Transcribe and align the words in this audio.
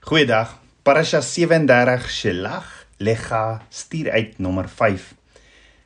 Goeiedag. 0.00 0.54
Parasha 0.82 1.20
37 1.20 2.10
Shelach 2.10 2.86
Lecha 2.96 3.60
stuur 3.68 4.10
uit 4.10 4.38
nommer 4.38 4.68
5. 4.68 5.14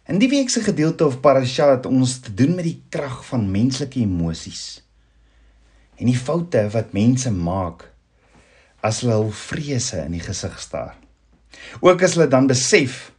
In 0.06 0.20
die 0.22 0.28
week 0.30 0.52
se 0.54 0.62
gedeelte 0.62 1.02
of 1.06 1.16
parasha 1.20 1.66
het 1.72 1.88
ons 1.90 2.20
te 2.22 2.30
doen 2.34 2.54
met 2.54 2.64
die 2.64 2.78
krag 2.94 3.24
van 3.26 3.50
menslike 3.50 3.98
emosies 3.98 4.84
en 5.98 6.06
die 6.06 6.14
foute 6.14 6.62
wat 6.70 6.94
mense 6.94 7.34
maak 7.34 7.88
as 8.86 9.02
hulle 9.02 9.18
hul 9.18 9.34
vrese 9.34 10.04
in 10.06 10.14
die 10.14 10.22
gesig 10.22 10.62
staar. 10.62 10.94
Ook 11.82 12.06
as 12.06 12.14
hulle 12.14 12.30
dan 12.30 12.46
besef 12.46 13.10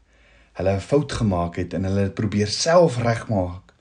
hulle 0.56 0.80
'n 0.80 0.88
fout 0.90 1.12
gemaak 1.12 1.60
het 1.60 1.76
en 1.76 1.92
hulle 1.92 2.08
dit 2.08 2.16
probeer 2.16 2.48
self 2.48 3.04
regmaak 3.04 3.76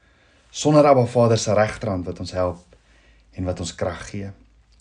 sonder 0.50 0.86
Abba 0.86 1.06
Vader 1.06 1.38
se 1.38 1.54
regterhand 1.54 2.06
wat 2.10 2.20
ons 2.20 2.32
help 2.32 2.76
en 3.38 3.44
wat 3.44 3.60
ons 3.60 3.74
krag 3.74 4.10
gee. 4.10 4.34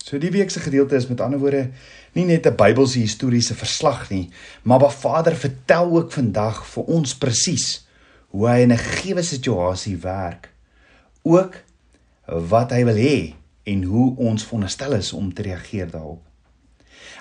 So 0.04 0.18
die 0.20 0.28
week 0.34 0.50
se 0.52 0.60
gedeelte 0.60 0.98
is 0.98 1.06
met 1.08 1.22
ander 1.24 1.40
woorde 1.40 1.70
nie 2.12 2.26
net 2.28 2.46
'n 2.46 2.56
Bybelse 2.56 2.98
historiese 2.98 3.54
verslag 3.54 4.10
nie, 4.10 4.30
maar 4.62 4.78
Ba 4.78 4.90
Vader 4.90 5.36
vertel 5.36 5.90
ook 5.90 6.12
vandag 6.12 6.66
vir 6.66 6.84
ons 6.84 7.14
presies 7.16 7.86
hoe 8.28 8.48
hy 8.48 8.58
in 8.60 8.72
'n 8.72 8.78
gegewe 8.78 9.22
situasie 9.22 9.96
werk. 9.96 10.50
Ook 11.22 11.56
wat 12.26 12.70
hy 12.70 12.84
wil 12.84 12.96
hê 12.96 13.34
en 13.64 13.82
hoe 13.82 14.16
ons 14.16 14.44
veronderstel 14.44 14.92
is 14.92 15.12
om 15.12 15.32
te 15.34 15.42
reageer 15.42 15.90
daarop. 15.90 16.22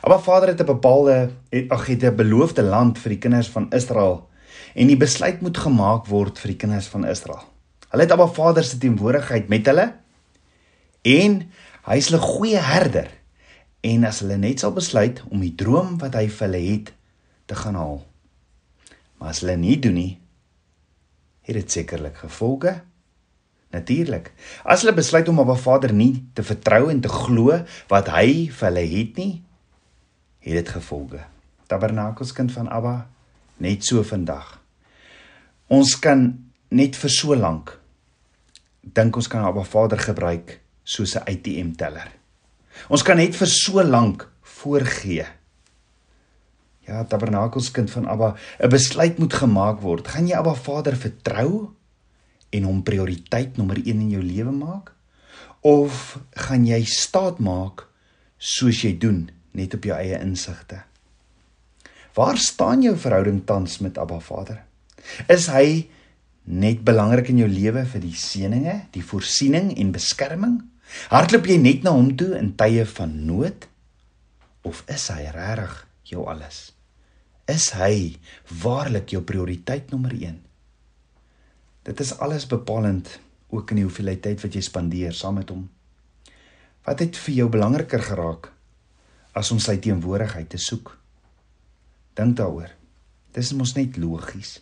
Abba 0.02 0.20
Vader 0.20 0.48
het 0.50 0.60
'n 0.60 0.66
bepaalde 0.66 1.30
ag 1.70 1.86
het 1.86 2.04
'n 2.04 2.16
beloofde 2.16 2.64
land 2.64 3.00
vir 3.00 3.10
die 3.10 3.20
kinders 3.20 3.48
van 3.48 3.72
Israel 3.72 4.30
en 4.76 4.88
die 4.88 4.98
besluit 4.98 5.42
moet 5.42 5.58
gemaak 5.58 6.06
word 6.06 6.40
vir 6.40 6.48
die 6.48 6.58
kinders 6.58 6.88
van 6.88 7.06
Israel. 7.06 7.44
Hulle 7.90 8.04
het 8.04 8.12
Abba 8.12 8.28
Vader 8.28 8.64
se 8.64 8.78
teenwoordigheid 8.78 9.48
met 9.48 9.66
hulle 9.66 9.94
en 11.02 11.52
hy 11.88 11.98
is 11.98 12.12
'n 12.12 12.20
goeie 12.20 12.60
herder 12.60 13.10
en 13.82 14.06
as 14.06 14.20
hulle 14.20 14.38
net 14.38 14.60
sal 14.60 14.72
besluit 14.72 15.24
om 15.30 15.40
die 15.40 15.56
droom 15.56 15.98
wat 16.00 16.16
hy 16.16 16.28
vir 16.28 16.48
hulle 16.48 16.64
het 16.72 16.94
te 17.46 17.56
gaan 17.56 17.76
haal. 17.76 18.06
Maar 19.20 19.30
as 19.30 19.42
hulle 19.44 19.58
nie 19.58 19.80
doen 19.80 19.94
nie, 19.94 20.20
het 21.44 21.56
dit 21.56 21.72
sekerlik 21.72 22.18
gevolge. 22.18 22.82
Natuurlik. 23.72 24.32
As 24.64 24.82
hulle 24.82 24.96
besluit 24.96 25.28
om 25.28 25.40
op 25.40 25.50
'n 25.50 25.58
Vader 25.58 25.94
nie 25.94 26.26
te 26.34 26.44
vertrou 26.44 26.90
en 26.90 27.02
te 27.02 27.10
glo 27.10 27.66
wat 27.88 28.08
hy 28.08 28.50
vir 28.50 28.68
hulle 28.68 28.88
het 28.88 29.16
nie, 29.18 29.44
het 30.40 30.54
dit 30.54 30.70
gevolge. 30.70 31.20
Tabernakels 31.68 32.34
kind 32.34 32.52
van 32.52 32.70
Abba, 32.70 33.10
net 33.58 33.86
so 33.86 34.04
vandag. 34.04 34.62
Ons 35.68 36.00
kan 36.00 36.52
net 36.70 36.96
vir 36.96 37.10
so 37.10 37.36
lank 37.36 37.80
dink 38.84 39.16
ons 39.16 39.28
kan 39.28 39.46
Abba 39.48 39.64
Vader 39.64 40.00
gebruik 40.00 40.60
soos 40.84 41.16
'n 41.16 41.24
ATM 41.28 41.76
teller. 41.76 42.12
Ons 42.90 43.04
kan 43.04 43.18
net 43.18 43.36
vir 43.36 43.48
so 43.48 43.84
lank 43.84 44.28
voorgee. 44.42 45.26
Ja, 46.84 47.04
Tabernakels 47.08 47.72
kind 47.72 47.92
van 47.92 48.08
Abba, 48.08 48.36
'n 48.60 48.70
besluit 48.70 49.18
moet 49.18 49.34
gemaak 49.34 49.80
word. 49.82 50.08
Gaan 50.08 50.28
jy 50.28 50.36
Abba 50.36 50.54
Vader 50.54 50.96
vertrou 50.96 51.72
en 52.50 52.64
hom 52.64 52.84
prioriteit 52.84 53.58
nommer 53.58 53.78
1 53.78 54.02
in 54.02 54.10
jou 54.10 54.24
lewe 54.24 54.52
maak? 54.52 54.92
Of 55.62 56.20
gaan 56.32 56.66
jy 56.66 56.84
staat 56.84 57.40
maak 57.40 57.88
soos 58.38 58.82
jy 58.82 58.98
doen 58.98 59.30
net 59.52 59.74
op 59.74 59.84
jou 59.84 59.96
eie 59.96 60.20
insigte? 60.20 60.84
Waar 62.14 62.38
staan 62.38 62.82
jou 62.82 62.98
verhouding 62.98 63.46
tans 63.46 63.80
met 63.80 63.98
Abba 63.98 64.20
Vader? 64.20 64.64
Is 65.30 65.48
hy 65.48 65.88
net 66.44 66.84
belangrik 66.84 67.30
in 67.30 67.38
jou 67.38 67.50
lewe 67.50 67.86
vir 67.86 68.02
die 68.02 68.16
seëninge, 68.16 68.82
die 68.92 69.04
voorsiening 69.04 69.78
en 69.78 69.92
beskerming? 69.92 70.73
Hardloop 71.14 71.48
jy 71.50 71.58
net 71.62 71.84
na 71.84 71.94
hom 71.96 72.14
toe 72.18 72.34
in 72.38 72.54
tye 72.60 72.86
van 72.96 73.14
nood? 73.28 73.68
Of 74.64 74.84
is 74.92 75.10
hy 75.12 75.28
regtig 75.36 75.76
jou 76.14 76.26
alles? 76.30 76.72
Is 77.50 77.72
hy 77.76 78.16
waarlik 78.64 79.12
jou 79.16 79.24
prioriteit 79.28 79.92
nommer 79.92 80.14
1? 80.16 80.40
Dit 81.84 82.00
is 82.00 82.14
alles 82.24 82.48
bepalend 82.48 83.18
ook 83.54 83.74
in 83.74 83.82
die 83.82 83.88
hoeveelheid 83.88 84.22
tyd 84.24 84.44
wat 84.46 84.56
jy 84.56 84.64
spandeer 84.64 85.16
saam 85.18 85.42
met 85.42 85.52
hom. 85.52 85.66
Wat 86.88 87.04
het 87.04 87.20
vir 87.26 87.36
jou 87.42 87.50
belangriker 87.52 88.02
geraak 88.04 88.50
as 89.36 89.52
om 89.52 89.60
sy 89.60 89.76
teenwoordigheid 89.84 90.50
te 90.54 90.60
soek? 90.62 90.94
Dink 92.16 92.38
daaroor. 92.40 92.72
Dis 93.34 93.52
mos 93.58 93.74
net 93.76 93.98
logies. 93.98 94.60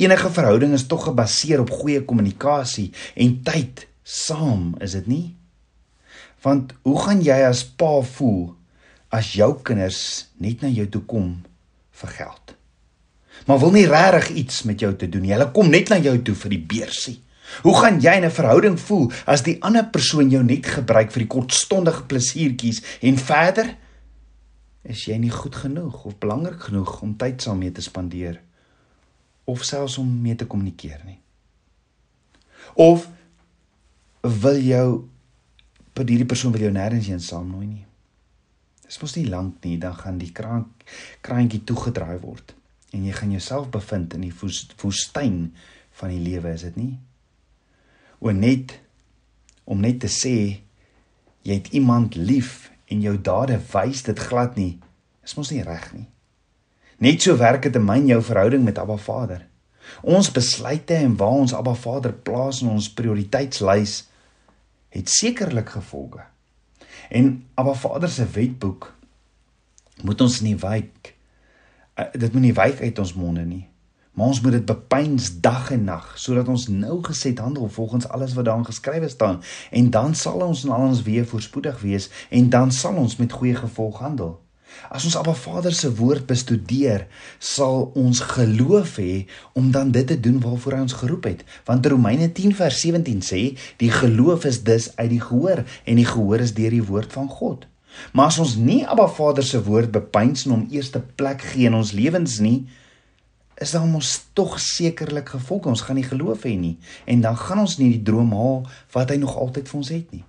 Enige 0.00 0.30
verhouding 0.32 0.74
is 0.74 0.86
tog 0.90 1.08
gebaseer 1.08 1.62
op 1.62 1.70
goeie 1.70 2.02
kommunikasie 2.06 2.90
en 3.20 3.40
tyd 3.46 3.86
saam, 4.02 4.72
is 4.82 4.94
dit 4.98 5.08
nie? 5.10 5.24
Want 6.44 6.74
hoe 6.84 6.98
gaan 7.00 7.22
jy 7.24 7.40
as 7.46 7.64
pa 7.64 8.02
voel 8.04 8.52
as 9.14 9.32
jou 9.32 9.54
kinders 9.64 10.28
net 10.42 10.60
na 10.64 10.68
jou 10.68 10.86
toe 10.92 11.02
kom 11.08 11.28
vir 12.00 12.14
geld? 12.18 12.54
Maar 13.48 13.60
wil 13.62 13.72
nie 13.74 13.86
regtig 13.88 14.28
iets 14.44 14.62
met 14.68 14.80
jou 14.80 14.92
te 14.96 15.08
doen 15.08 15.24
nie. 15.24 15.32
Hulle 15.34 15.50
kom 15.56 15.70
net 15.72 15.90
na 15.90 15.98
jou 16.02 16.14
toe 16.26 16.34
vir 16.44 16.54
die 16.54 16.64
beursie. 16.74 17.16
Hoe 17.64 17.74
gaan 17.76 18.00
jy 18.00 18.14
in 18.18 18.24
'n 18.24 18.30
verhouding 18.30 18.78
voel 18.80 19.12
as 19.26 19.42
die 19.42 19.56
ander 19.62 19.84
persoon 19.84 20.30
jou 20.30 20.42
net 20.42 20.66
gebruik 20.66 21.12
vir 21.12 21.22
die 21.22 21.32
kortstondige 21.34 22.02
plesiertjies 22.02 22.82
en 23.00 23.18
verder 23.18 23.76
is 24.82 25.04
jy 25.04 25.16
nie 25.18 25.30
goed 25.30 25.54
genoeg 25.54 26.04
of 26.04 26.18
belangrik 26.18 26.60
genoeg 26.60 27.00
om 27.02 27.16
tyd 27.16 27.42
saam 27.42 27.58
mee 27.58 27.72
te 27.72 27.82
spandeer 27.82 28.40
of 29.44 29.64
selfs 29.64 29.98
om 29.98 30.08
mee 30.22 30.34
te 30.34 30.46
kommunikeer 30.46 31.00
nie. 31.04 31.20
Of 32.74 33.08
wil 34.20 34.60
jou 34.60 35.08
per 35.94 36.08
hierdie 36.10 36.28
persoon 36.28 36.52
wil 36.54 36.66
jou 36.66 36.74
nêrens 36.74 37.08
heen 37.10 37.22
saamnooi 37.22 37.66
nie. 37.66 37.84
Dis 38.84 39.00
mos 39.00 39.14
nie 39.16 39.28
lank 39.30 39.64
nie, 39.64 39.78
dan 39.80 39.94
gaan 39.96 40.18
die 40.20 40.32
kraan 40.34 40.66
kraantjie 41.24 41.62
toegedraai 41.66 42.18
word 42.22 42.54
en 42.94 43.06
jy 43.08 43.14
gaan 43.16 43.32
jouself 43.34 43.70
bevind 43.74 44.14
in 44.14 44.22
die 44.28 44.34
woestyn 44.34 45.38
van 45.98 46.12
die 46.12 46.20
lewe, 46.22 46.52
is 46.54 46.62
dit 46.68 46.76
nie? 46.78 46.92
O 48.22 48.30
net 48.30 48.76
om 49.66 49.80
net 49.82 49.98
te 50.04 50.10
sê 50.12 50.36
jy 51.44 51.56
het 51.56 51.72
iemand 51.74 52.14
lief 52.14 52.70
en 52.92 53.02
jou 53.02 53.16
dade 53.18 53.56
wys 53.72 54.04
dit 54.06 54.20
glad 54.28 54.54
nie, 54.60 54.76
is 55.26 55.34
mos 55.34 55.50
nie 55.50 55.64
reg 55.66 55.88
nie. 55.96 56.06
Net 57.02 57.24
so 57.24 57.34
werk 57.40 57.66
dit 57.66 57.74
in 57.74 57.84
myn 57.84 58.06
jou 58.08 58.20
verhouding 58.22 58.62
met 58.64 58.78
Abba 58.78 58.96
Vader. 59.00 59.42
Ons 60.06 60.30
besluite 60.32 60.94
en 60.96 61.16
waar 61.18 61.40
ons 61.42 61.54
Abba 61.56 61.74
Vader 61.74 62.14
plaas 62.14 62.62
in 62.62 62.70
ons 62.72 62.92
prioriteitslys 62.94 64.04
het 64.94 65.10
sekerlik 65.10 65.68
gevolge. 65.74 66.22
En 67.10 67.46
Abba 67.54 67.74
Vader 67.74 68.08
se 68.08 68.26
wetboek 68.26 68.94
moet 70.02 70.20
ons 70.20 70.40
nie 70.40 70.56
wyk. 70.56 71.14
Eh, 71.94 72.04
dit 72.12 72.32
moet 72.32 72.42
nie 72.42 72.54
wyk 72.54 72.80
uit 72.80 72.98
ons 72.98 73.14
monde 73.14 73.44
nie. 73.44 73.66
Maar 74.14 74.26
ons 74.26 74.40
moet 74.40 74.52
dit 74.52 74.64
bepeins 74.64 75.40
dag 75.40 75.70
en 75.74 75.84
nag 75.84 76.12
sodat 76.18 76.48
ons 76.48 76.68
nou 76.70 77.00
gesed 77.02 77.38
handel 77.42 77.68
volgens 77.68 78.08
alles 78.08 78.34
wat 78.34 78.44
daarin 78.44 78.66
geskrywe 78.66 79.08
staan 79.08 79.42
en 79.70 79.90
dan 79.90 80.14
sal 80.14 80.38
ons 80.46 80.64
in 80.64 80.70
al 80.70 80.86
ons 80.92 81.02
weë 81.02 81.24
voorspoedig 81.26 81.80
wees 81.80 82.10
en 82.30 82.50
dan 82.50 82.70
sal 82.72 82.94
ons 82.94 83.16
met 83.16 83.32
goeie 83.32 83.54
gevolg 83.54 83.98
handel. 83.98 84.43
As 84.90 85.04
ons 85.08 85.16
Abba 85.16 85.34
Vader 85.34 85.74
se 85.74 85.90
woord 85.98 86.26
bestudeer, 86.28 87.06
sal 87.38 87.90
ons 87.98 88.20
geloof 88.34 88.96
hê 89.02 89.26
om 89.58 89.70
dan 89.74 89.92
dit 89.94 90.06
te 90.06 90.18
doen 90.20 90.40
waarvoor 90.42 90.78
hy 90.78 90.80
ons 90.86 90.96
geroep 91.00 91.28
het. 91.30 91.44
Want 91.68 91.86
Romeine 91.86 92.30
10 92.32 92.56
vers 92.58 92.80
17 92.80 93.22
sê, 93.24 93.42
die 93.82 93.90
geloof 93.90 94.44
is 94.50 94.62
dus 94.66 94.90
uit 94.96 95.10
die 95.16 95.22
gehoor 95.22 95.64
en 95.64 96.00
die 96.00 96.08
gehoor 96.08 96.44
is 96.44 96.54
deur 96.56 96.74
die 96.74 96.84
woord 96.84 97.12
van 97.12 97.28
God. 97.28 97.66
Maar 98.12 98.32
as 98.32 98.40
ons 98.42 98.56
nie 98.58 98.82
Abba 98.86 99.06
Vader 99.08 99.46
se 99.46 99.60
woord 99.62 99.92
bepeins 99.94 100.46
en 100.46 100.56
hom 100.56 100.66
eerste 100.74 101.02
plek 101.18 101.44
gee 101.52 101.70
in 101.70 101.78
ons 101.78 101.94
lewens 101.94 102.40
nie, 102.42 102.64
is 103.62 103.70
daar 103.70 103.86
mos 103.86 104.16
tog 104.34 104.58
sekerlik 104.58 105.30
gevolge. 105.36 105.70
Ons 105.70 105.84
gaan 105.86 105.98
nie 106.00 106.06
geloof 106.06 106.46
hê 106.48 106.56
nie 106.58 106.76
en 107.06 107.22
dan 107.24 107.38
gaan 107.38 107.62
ons 107.62 107.78
nie 107.78 107.92
die 107.94 108.04
droom 108.06 108.34
haal 108.34 108.64
wat 108.96 109.14
hy 109.14 109.20
nog 109.22 109.36
altyd 109.38 109.70
vir 109.70 109.82
ons 109.82 109.92
het 109.94 110.14
nie. 110.14 110.24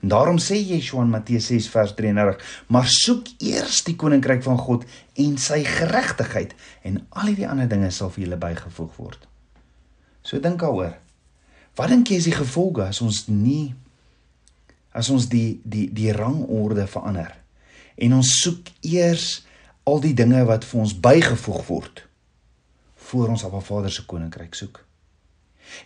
En 0.00 0.08
daarom 0.08 0.38
sê 0.38 0.56
Yeshua 0.56 1.02
in 1.02 1.12
Matteus 1.12 1.46
6 1.46 1.68
vers 1.68 1.94
33: 1.94 2.64
"Maar 2.66 2.86
soek 2.88 3.26
eers 3.38 3.82
die 3.84 3.96
koninkryk 3.96 4.42
van 4.42 4.58
God 4.58 4.84
en 5.14 5.36
sy 5.38 5.64
geregtigheid 5.64 6.54
en 6.82 7.06
al 7.08 7.34
die 7.34 7.48
ander 7.48 7.68
dinge 7.68 7.90
sal 7.90 8.10
vir 8.10 8.24
julle 8.24 8.36
bygevoeg 8.36 8.96
word." 8.96 9.28
So 10.22 10.40
dink 10.40 10.60
daaroor. 10.60 10.96
Wat 11.76 11.88
dink 11.88 12.08
jy 12.08 12.16
is 12.16 12.24
die 12.24 12.36
gevolge 12.36 12.82
as 12.82 13.00
ons 13.00 13.26
nie 13.28 13.74
as 14.92 15.10
ons 15.10 15.28
die 15.28 15.60
die 15.64 15.86
die 15.92 16.12
rangorde 16.12 16.86
verander 16.86 17.36
en 17.96 18.12
ons 18.12 18.40
soek 18.42 18.72
eers 18.80 19.46
al 19.86 20.00
die 20.00 20.14
dinge 20.14 20.44
wat 20.44 20.64
vir 20.64 20.80
ons 20.80 20.94
bygevoeg 21.00 21.66
word 21.68 22.06
voor 23.10 23.28
ons 23.28 23.44
'n 23.44 23.60
Vader 23.60 23.90
se 23.90 24.06
koninkryk 24.06 24.54
soek? 24.54 24.84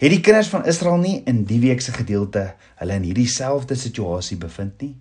Het 0.00 0.10
die 0.10 0.20
kinders 0.24 0.50
van 0.52 0.66
Israel 0.66 0.98
nie 1.02 1.16
in 1.28 1.44
die 1.48 1.60
week 1.62 1.82
se 1.84 1.92
gedeelte 1.94 2.54
hulle 2.80 2.98
in 2.98 3.06
hierdie 3.08 3.28
selfde 3.30 3.76
situasie 3.78 4.38
bevind 4.40 4.80
nie? 4.82 4.94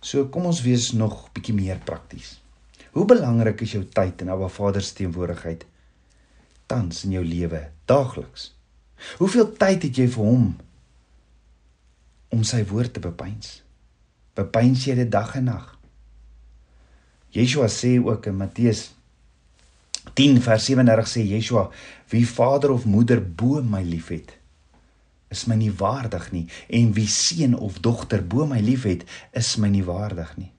So 0.00 0.28
kom 0.32 0.46
ons 0.50 0.62
wees 0.62 0.92
nog 0.94 1.26
bietjie 1.34 1.56
meer 1.56 1.80
prakties. 1.84 2.36
Hoe 2.94 3.06
belangrik 3.08 3.60
is 3.66 3.74
jou 3.76 3.84
tyd 3.84 4.22
in 4.22 4.30
Abba 4.32 4.48
Vader 4.50 4.82
se 4.82 4.94
teenwoordigheid 4.98 5.66
tans 6.70 7.04
in 7.06 7.16
jou 7.16 7.24
lewe 7.24 7.68
daagliks? 7.90 8.52
Hoeveel 9.20 9.52
tyd 9.58 9.86
het 9.86 9.98
jy 9.98 10.08
vir 10.10 10.30
hom 10.30 10.46
om 12.34 12.44
sy 12.44 12.62
woord 12.68 12.96
te 12.96 13.02
bepeins? 13.02 13.60
Bepeins 14.38 14.86
jy 14.86 14.96
dit 14.98 15.10
dag 15.10 15.34
en 15.38 15.50
nag? 15.50 15.66
Yeshua 17.34 17.68
sê 17.68 17.98
ook 18.00 18.30
in 18.30 18.38
Matteus 18.40 18.88
10 20.14 20.42
vers 20.42 20.64
37 20.64 21.08
sê 21.08 21.22
Yeshua: 21.26 21.70
"Wie 22.08 22.28
vader 22.28 22.70
of 22.70 22.84
moeder 22.84 23.22
bo 23.34 23.62
my 23.62 23.82
liefhet, 23.82 24.36
is 25.28 25.44
my 25.44 25.54
nie 25.54 25.72
waardig 25.72 26.32
nie, 26.32 26.46
en 26.68 26.92
wie 26.92 27.06
seun 27.06 27.54
of 27.54 27.80
dogter 27.80 28.26
bo 28.26 28.46
my 28.46 28.60
liefhet, 28.60 29.04
is 29.32 29.56
my 29.56 29.68
nie 29.68 29.84
waardig 29.84 30.36
nie." 30.36 30.52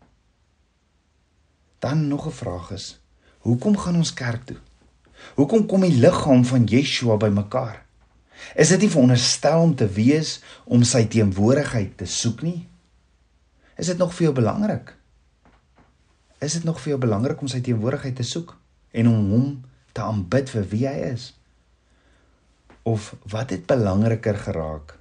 Dan 1.80 2.08
nog 2.08 2.28
'n 2.28 2.32
vraag 2.32 2.72
is: 2.72 3.00
Hoekom 3.40 3.78
gaan 3.78 3.96
ons 3.96 4.14
kerk 4.14 4.46
toe? 4.46 4.58
Hoekom 5.36 5.66
kom 5.66 5.82
die 5.82 5.96
liggaam 5.96 6.46
van 6.46 6.66
Yeshua 6.68 7.18
bymekaar? 7.18 7.86
Is 8.56 8.72
dit 8.74 8.80
nie 8.80 8.90
veronderstel 8.90 9.62
om 9.62 9.76
te 9.76 9.88
wees 9.88 10.40
om 10.64 10.84
sy 10.84 11.06
teenwoordigheid 11.08 11.98
te 11.98 12.06
soek 12.06 12.42
nie? 12.42 12.68
Is 13.80 13.88
dit 13.88 13.98
nog 13.98 14.14
vir 14.14 14.24
jou 14.24 14.34
belangrik? 14.36 14.96
Is 16.40 16.54
dit 16.54 16.64
nog 16.64 16.80
vir 16.82 16.90
jou 16.90 17.00
belangrik 17.00 17.42
om 17.42 17.48
sy 17.48 17.62
teenwoordigheid 17.64 18.16
te 18.16 18.24
soek 18.24 18.59
en 18.92 19.08
om 19.08 19.30
hom 19.34 19.50
te 19.92 20.02
aanbid 20.02 20.50
vir 20.54 20.66
wie 20.72 20.86
hy 20.88 20.96
is? 21.12 21.34
Of 22.88 23.14
wat 23.30 23.52
het 23.54 23.68
belangriker 23.70 24.38
geraak? 24.38 24.96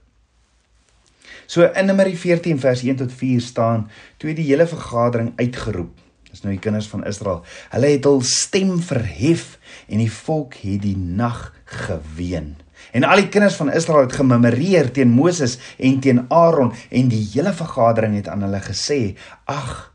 So 1.49 1.64
in 1.64 1.88
Numeri 1.88 2.17
14 2.17 2.61
vers 2.61 2.82
1 2.85 3.00
tot 3.00 3.12
4 3.12 3.40
staan 3.40 3.88
toe 4.20 4.35
die 4.37 4.50
hele 4.50 4.67
vergadering 4.69 5.32
uitgeroep. 5.38 5.94
Dis 6.29 6.43
nou 6.44 6.52
die 6.52 6.61
kinders 6.61 6.88
van 6.90 7.06
Israel. 7.08 7.40
Hulle 7.73 7.93
het 7.94 8.05
hul 8.05 8.20
stem 8.26 8.75
verhef 8.85 9.55
en 9.88 10.02
die 10.02 10.12
volk 10.12 10.58
het 10.61 10.82
die 10.85 10.96
nag 10.96 11.55
geween. 11.64 12.56
En 12.93 13.05
al 13.05 13.23
die 13.23 13.31
kinders 13.32 13.56
van 13.58 13.73
Israel 13.73 14.06
het 14.06 14.17
gememoreer 14.17 14.90
teen 14.93 15.11
Moses 15.12 15.56
en 15.76 15.99
teen 16.05 16.26
Aaron 16.29 16.75
en 16.90 17.08
die 17.08 17.25
hele 17.32 17.52
vergadering 17.56 18.17
het 18.20 18.29
aan 18.29 18.44
hulle 18.44 18.61
gesê: 18.64 19.17
"Ag, 19.44 19.93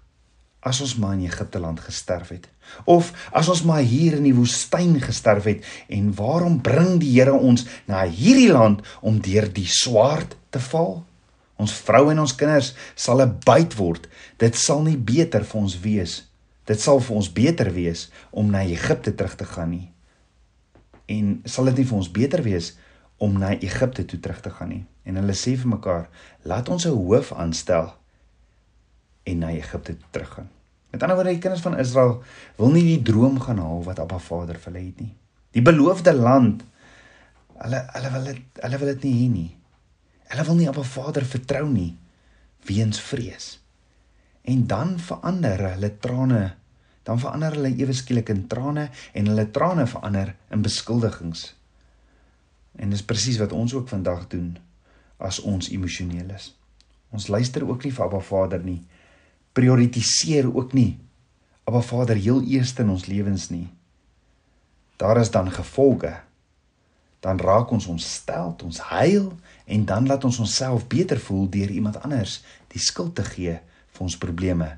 as 0.64 0.82
ons 0.82 0.96
maar 0.96 1.14
in 1.14 1.26
Egipte 1.28 1.60
land 1.60 1.80
gesterf 1.84 2.30
het 2.30 2.48
of 2.90 3.12
as 3.32 3.50
ons 3.52 3.64
maar 3.68 3.84
hier 3.84 4.18
in 4.18 4.24
die 4.24 4.36
woestyn 4.36 4.96
gesterf 5.04 5.44
het 5.50 5.66
en 5.88 6.14
waarom 6.16 6.62
bring 6.62 7.00
die 7.00 7.12
Here 7.20 7.34
ons 7.36 7.66
na 7.86 8.06
hierdie 8.08 8.52
land 8.52 8.82
om 9.02 9.20
deur 9.22 9.50
die 9.52 9.68
swaard 9.68 10.38
te 10.50 10.60
val?" 10.72 11.04
Ons 11.64 11.74
vroue 11.86 12.12
en 12.12 12.24
ons 12.24 12.36
kinders 12.36 12.74
sal 12.96 13.22
'n 13.22 13.40
byt 13.46 13.76
word. 13.78 14.08
Dit 14.38 14.56
sal 14.56 14.82
nie 14.84 14.98
beter 14.98 15.44
vir 15.46 15.62
ons 15.62 15.80
wees. 15.80 16.28
Dit 16.66 16.80
sal 16.80 17.00
vir 17.00 17.16
ons 17.16 17.34
beter 17.34 17.74
wees 17.74 18.10
om 18.32 18.50
na 18.52 18.64
Egipte 18.64 19.16
terug 19.16 19.36
te 19.36 19.46
gaan 19.46 19.70
nie. 19.70 19.92
En 21.08 21.42
sal 21.46 21.66
dit 21.66 21.78
nie 21.78 21.86
vir 21.86 21.98
ons 21.98 22.12
beter 22.12 22.42
wees 22.44 22.78
om 23.18 23.38
na 23.40 23.52
Egipte 23.60 24.06
toe 24.06 24.20
terug 24.20 24.42
te 24.42 24.50
gaan 24.50 24.70
nie. 24.70 24.86
En 25.06 25.16
hulle 25.16 25.34
sê 25.34 25.56
vir 25.56 25.68
mekaar, 25.68 26.10
laat 26.44 26.70
ons 26.70 26.86
'n 26.86 26.96
hoof 26.96 27.34
aanstel 27.34 27.94
en 29.24 29.38
na 29.44 29.52
Egipte 29.52 29.98
teruggaan. 30.10 30.50
Met 30.94 31.02
ander 31.02 31.18
woorde, 31.18 31.34
die 31.34 31.42
kinders 31.42 31.64
van 31.66 31.78
Israel 31.80 32.20
wil 32.56 32.72
nie 32.72 32.84
die 32.86 33.02
droom 33.02 33.40
gaan 33.42 33.58
haal 33.58 33.82
wat 33.88 34.00
Abba 34.00 34.20
Vader 34.22 34.60
vir 34.62 34.72
hulle 34.72 34.86
het 34.86 35.00
nie. 35.02 35.14
Die 35.54 35.64
beloofde 35.66 36.14
land, 36.14 36.62
hulle 37.64 37.82
hulle 37.96 38.12
wil 38.14 38.30
dit 38.30 38.62
hulle 38.62 38.80
wil 38.82 38.92
dit 38.94 39.08
nie 39.08 39.14
hê 39.18 39.28
nie. 39.32 39.50
Hulle 40.34 40.46
wil 40.50 40.60
nie 40.60 40.70
Abba 40.70 40.86
Vader 40.86 41.26
vertrou 41.26 41.66
nie 41.70 41.94
weens 42.68 43.02
vrees. 43.02 43.48
En 44.42 44.68
dan 44.68 45.00
verander 45.00 45.66
hulle 45.72 45.90
trane, 46.00 46.44
dan 47.04 47.20
verander 47.20 47.58
hulle 47.58 47.74
ewe 47.76 47.94
skielik 47.96 48.30
in 48.32 48.46
trane 48.48 48.90
en 49.14 49.32
hulle 49.32 49.50
trane 49.52 49.88
verander 49.88 50.36
in 50.52 50.64
beskuldigings. 50.64 51.54
En 52.80 52.94
dis 52.94 53.06
presies 53.06 53.40
wat 53.42 53.52
ons 53.52 53.74
ook 53.74 53.90
vandag 53.92 54.28
doen 54.32 54.56
as 55.18 55.40
ons 55.40 55.70
emosioneel 55.72 56.34
is. 56.36 56.52
Ons 57.14 57.28
luister 57.28 57.66
ook 57.68 57.84
nie 57.86 57.94
vir 57.94 58.06
Abba 58.06 58.20
Vader 58.20 58.64
nie. 58.64 58.82
Prioritiseer 59.54 60.50
ook 60.50 60.74
nie 60.74 60.98
Abba 61.64 61.82
Vader 61.82 62.20
heel 62.20 62.42
eers 62.44 62.74
in 62.82 62.90
ons 62.92 63.06
lewens 63.08 63.48
nie. 63.50 63.70
Daar 65.00 65.18
is 65.22 65.32
dan 65.32 65.52
gevolge. 65.52 66.12
Dan 67.24 67.40
raak 67.40 67.72
ons 67.72 67.86
ontstel, 67.88 68.56
ons 68.64 68.80
huil 68.80 69.30
en 69.66 69.86
dan 69.88 70.08
laat 70.08 70.24
ons 70.28 70.40
onsself 70.44 70.88
beter 70.92 71.20
voel 71.20 71.48
deur 71.50 71.72
iemand 71.72 72.02
anders 72.04 72.42
die 72.74 72.82
skuld 72.84 73.16
te 73.16 73.24
gee 73.24 73.60
vir 73.94 74.04
ons 74.04 74.18
probleme 74.20 74.74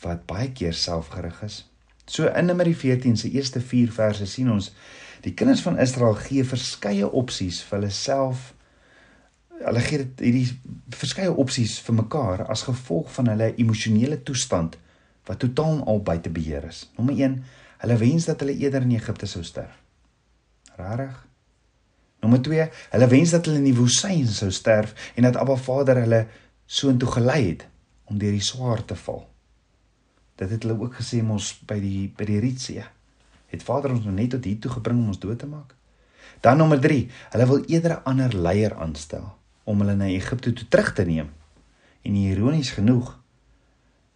wat 0.00 0.24
baie 0.28 0.48
keer 0.52 0.72
selfgerig 0.76 1.42
is. 1.44 1.64
So 2.06 2.30
in 2.30 2.48
Numeri 2.48 2.72
14 2.74 3.16
se 3.16 3.30
eerste 3.30 3.60
4 3.60 3.92
verse 3.92 4.26
sien 4.30 4.48
ons 4.52 4.70
Die 5.26 5.34
kinders 5.34 5.62
van 5.64 5.78
Israel 5.82 6.14
gee 6.14 6.44
verskeie 6.46 7.06
opsies 7.08 7.58
vir 7.66 7.80
hulle 7.80 7.94
self. 7.94 8.52
Hulle 9.56 9.80
gee 9.80 10.02
dit 10.02 10.20
hierdie 10.20 10.46
verskeie 10.94 11.32
opsies 11.32 11.78
vir 11.86 11.96
mekaar 12.02 12.44
as 12.52 12.66
gevolg 12.68 13.08
van 13.14 13.30
hulle 13.32 13.52
emosionele 13.56 14.18
toestand 14.22 14.76
wat 15.26 15.40
totaal 15.42 15.80
al 15.90 16.02
buite 16.06 16.30
beheer 16.30 16.66
is. 16.68 16.84
Nommer 16.98 17.16
1, 17.18 17.36
hulle 17.82 17.96
wens 18.02 18.26
dat 18.28 18.42
hulle 18.44 18.56
eerder 18.56 18.84
in 18.86 18.94
Egipte 18.98 19.26
sou 19.30 19.42
sterf. 19.44 19.78
Rarig. 20.76 21.16
Nommer 22.22 22.42
2, 22.42 22.66
hulle 22.92 23.08
wens 23.12 23.32
dat 23.34 23.48
hulle 23.48 23.62
in 23.62 23.70
die 23.70 23.76
woestyn 23.76 24.28
sou 24.30 24.50
sterf 24.54 24.92
en 25.16 25.26
dat 25.28 25.38
Abba 25.40 25.56
Vader 25.56 26.02
hulle 26.04 26.26
soontoe 26.66 27.08
gelei 27.16 27.40
het 27.46 27.64
om 28.10 28.20
deur 28.20 28.36
die 28.36 28.44
swaar 28.44 28.84
te 28.84 28.98
val. 29.06 29.24
Dit 30.36 30.52
het 30.52 30.66
hulle 30.66 30.76
ook 30.78 31.00
gesê 31.00 31.22
mos 31.24 31.54
by 31.66 31.80
die 31.80 32.06
by 32.12 32.28
die 32.28 32.42
Rietsee 32.44 32.84
het 33.46 33.62
Vader 33.62 33.94
ons 33.94 34.04
nou 34.04 34.14
net 34.14 34.32
tot 34.34 34.44
hier 34.44 34.58
toe 34.60 34.72
gebring 34.76 35.00
om 35.00 35.14
ons 35.14 35.22
dood 35.22 35.38
te 35.38 35.48
maak. 35.48 35.72
Dan 36.44 36.58
nommer 36.60 36.80
3, 36.82 37.06
hulle 37.32 37.46
wil 37.48 37.64
eerder 37.70 37.96
'n 37.96 38.04
ander 38.10 38.34
leier 38.34 38.74
aanstel 38.74 39.32
om 39.66 39.82
hulle 39.82 39.96
na 39.98 40.08
Egipte 40.12 40.52
toe 40.54 40.68
terug 40.70 40.92
te 40.94 41.04
neem. 41.06 41.30
En 42.06 42.18
ironies 42.18 42.70
genoeg 42.76 43.12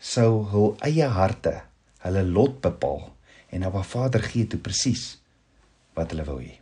sou 0.00 0.46
hul 0.52 0.70
eie 0.86 1.08
harte 1.12 1.58
hulle 2.06 2.22
lot 2.24 2.60
bepaal 2.64 3.10
en 3.52 3.66
Abba 3.66 3.82
Vader 3.84 4.22
gee 4.24 4.46
toe 4.48 4.60
presies 4.62 5.18
wat 5.98 6.14
hulle 6.14 6.24
wou 6.24 6.38
hê. 6.40 6.54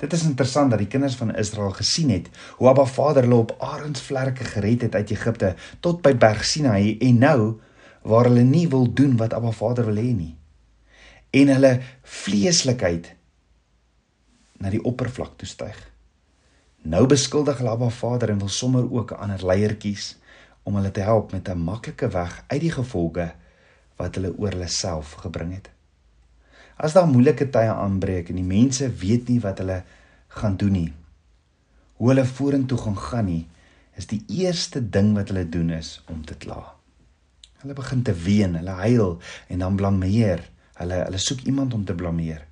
Dit 0.00 0.14
is 0.16 0.22
interessant 0.24 0.70
dat 0.72 0.80
die 0.80 0.88
kinders 0.88 1.18
van 1.20 1.34
Israel 1.36 1.74
gesien 1.76 2.12
het 2.14 2.30
hoe 2.60 2.70
Abba 2.70 2.86
Vader 2.88 3.26
hulle 3.26 3.42
op 3.44 3.56
arensvlerke 3.60 4.46
gered 4.54 4.86
het 4.86 4.94
uit 4.94 5.12
Egipte 5.12 5.54
tot 5.84 6.00
by 6.06 6.14
Berg 6.16 6.46
Sinaï 6.48 6.94
en 7.02 7.18
nou 7.26 7.40
waar 8.08 8.30
hulle 8.30 8.46
nie 8.46 8.68
wil 8.70 8.88
doen 8.88 9.18
wat 9.20 9.34
Abba 9.36 9.52
Vader 9.52 9.90
wil 9.90 10.00
hê 10.00 10.12
nie 10.14 10.32
en 11.32 11.48
hulle 11.48 11.72
vleeslikheid 12.22 13.08
na 14.60 14.70
die 14.70 14.82
oppervlak 14.84 15.34
toe 15.40 15.48
styg. 15.48 15.78
Nou 16.82 17.06
beskuldig 17.06 17.60
hulle 17.60 17.70
Abba 17.70 17.88
Vader 17.94 18.32
en 18.32 18.38
wil 18.42 18.48
sommer 18.48 18.92
ook 18.92 19.12
'n 19.12 19.20
ander 19.24 19.46
leier 19.46 19.76
kies 19.76 20.16
om 20.62 20.74
hulle 20.74 20.90
te 20.90 21.00
help 21.00 21.32
met 21.32 21.48
'n 21.48 21.58
maklike 21.58 22.08
weg 22.08 22.44
uit 22.46 22.60
die 22.60 22.70
gevolge 22.70 23.32
wat 23.96 24.14
hulle 24.14 24.38
oor 24.38 24.50
hulle 24.50 24.68
self 24.68 25.12
gebring 25.12 25.52
het. 25.52 25.70
As 26.76 26.92
daar 26.92 27.06
moeilike 27.06 27.50
tye 27.50 27.72
aanbreek 27.72 28.28
en 28.28 28.34
die 28.34 28.44
mense 28.44 28.90
weet 28.90 29.28
nie 29.28 29.40
wat 29.40 29.58
hulle 29.58 29.82
gaan 30.28 30.56
doen 30.56 30.72
nie, 30.72 30.92
hoe 31.96 32.08
hulle 32.08 32.24
vorentoe 32.24 32.78
gaan 32.78 32.98
gaan 32.98 33.24
nie, 33.24 33.46
is 33.96 34.06
die 34.06 34.24
eerste 34.28 34.90
ding 34.90 35.14
wat 35.14 35.28
hulle 35.28 35.48
doen 35.48 35.70
is 35.70 36.02
om 36.08 36.24
te 36.24 36.34
kla. 36.34 36.74
Hulle 37.58 37.74
begin 37.74 38.02
te 38.02 38.14
ween, 38.14 38.54
hulle 38.54 38.70
huil 38.70 39.20
en 39.48 39.58
dan 39.58 39.76
blameer 39.76 40.50
Hulle 40.82 41.04
hulle 41.04 41.18
soek 41.18 41.44
iemand 41.46 41.74
om 41.74 41.84
te 41.84 41.94
blameer 41.94 42.46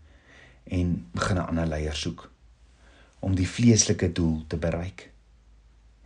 en 0.64 1.06
begin 1.12 1.36
'n 1.36 1.46
ander 1.46 1.66
leier 1.66 1.94
soek 1.94 2.29
om 3.20 3.34
die 3.36 3.48
vleeslike 3.48 4.12
doel 4.12 4.42
te 4.48 4.56
bereik. 4.56 5.10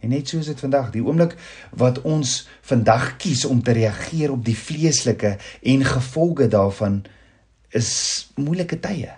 En 0.05 0.13
net 0.13 0.29
so 0.29 0.39
is 0.43 0.51
dit 0.51 0.61
vandag, 0.61 0.91
die 0.93 1.03
oomblik 1.05 1.33
wat 1.81 2.03
ons 2.05 2.43
vandag 2.69 3.15
kies 3.23 3.45
om 3.49 3.63
te 3.65 3.73
reageer 3.73 4.35
op 4.35 4.43
die 4.45 4.57
vleeslike 4.59 5.37
en 5.63 5.85
gevolge 5.89 6.49
daarvan 6.53 7.05
is 7.75 7.93
moeilike 8.37 8.79
tye. 8.85 9.15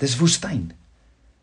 Dis 0.00 0.16
woestyn. 0.20 0.70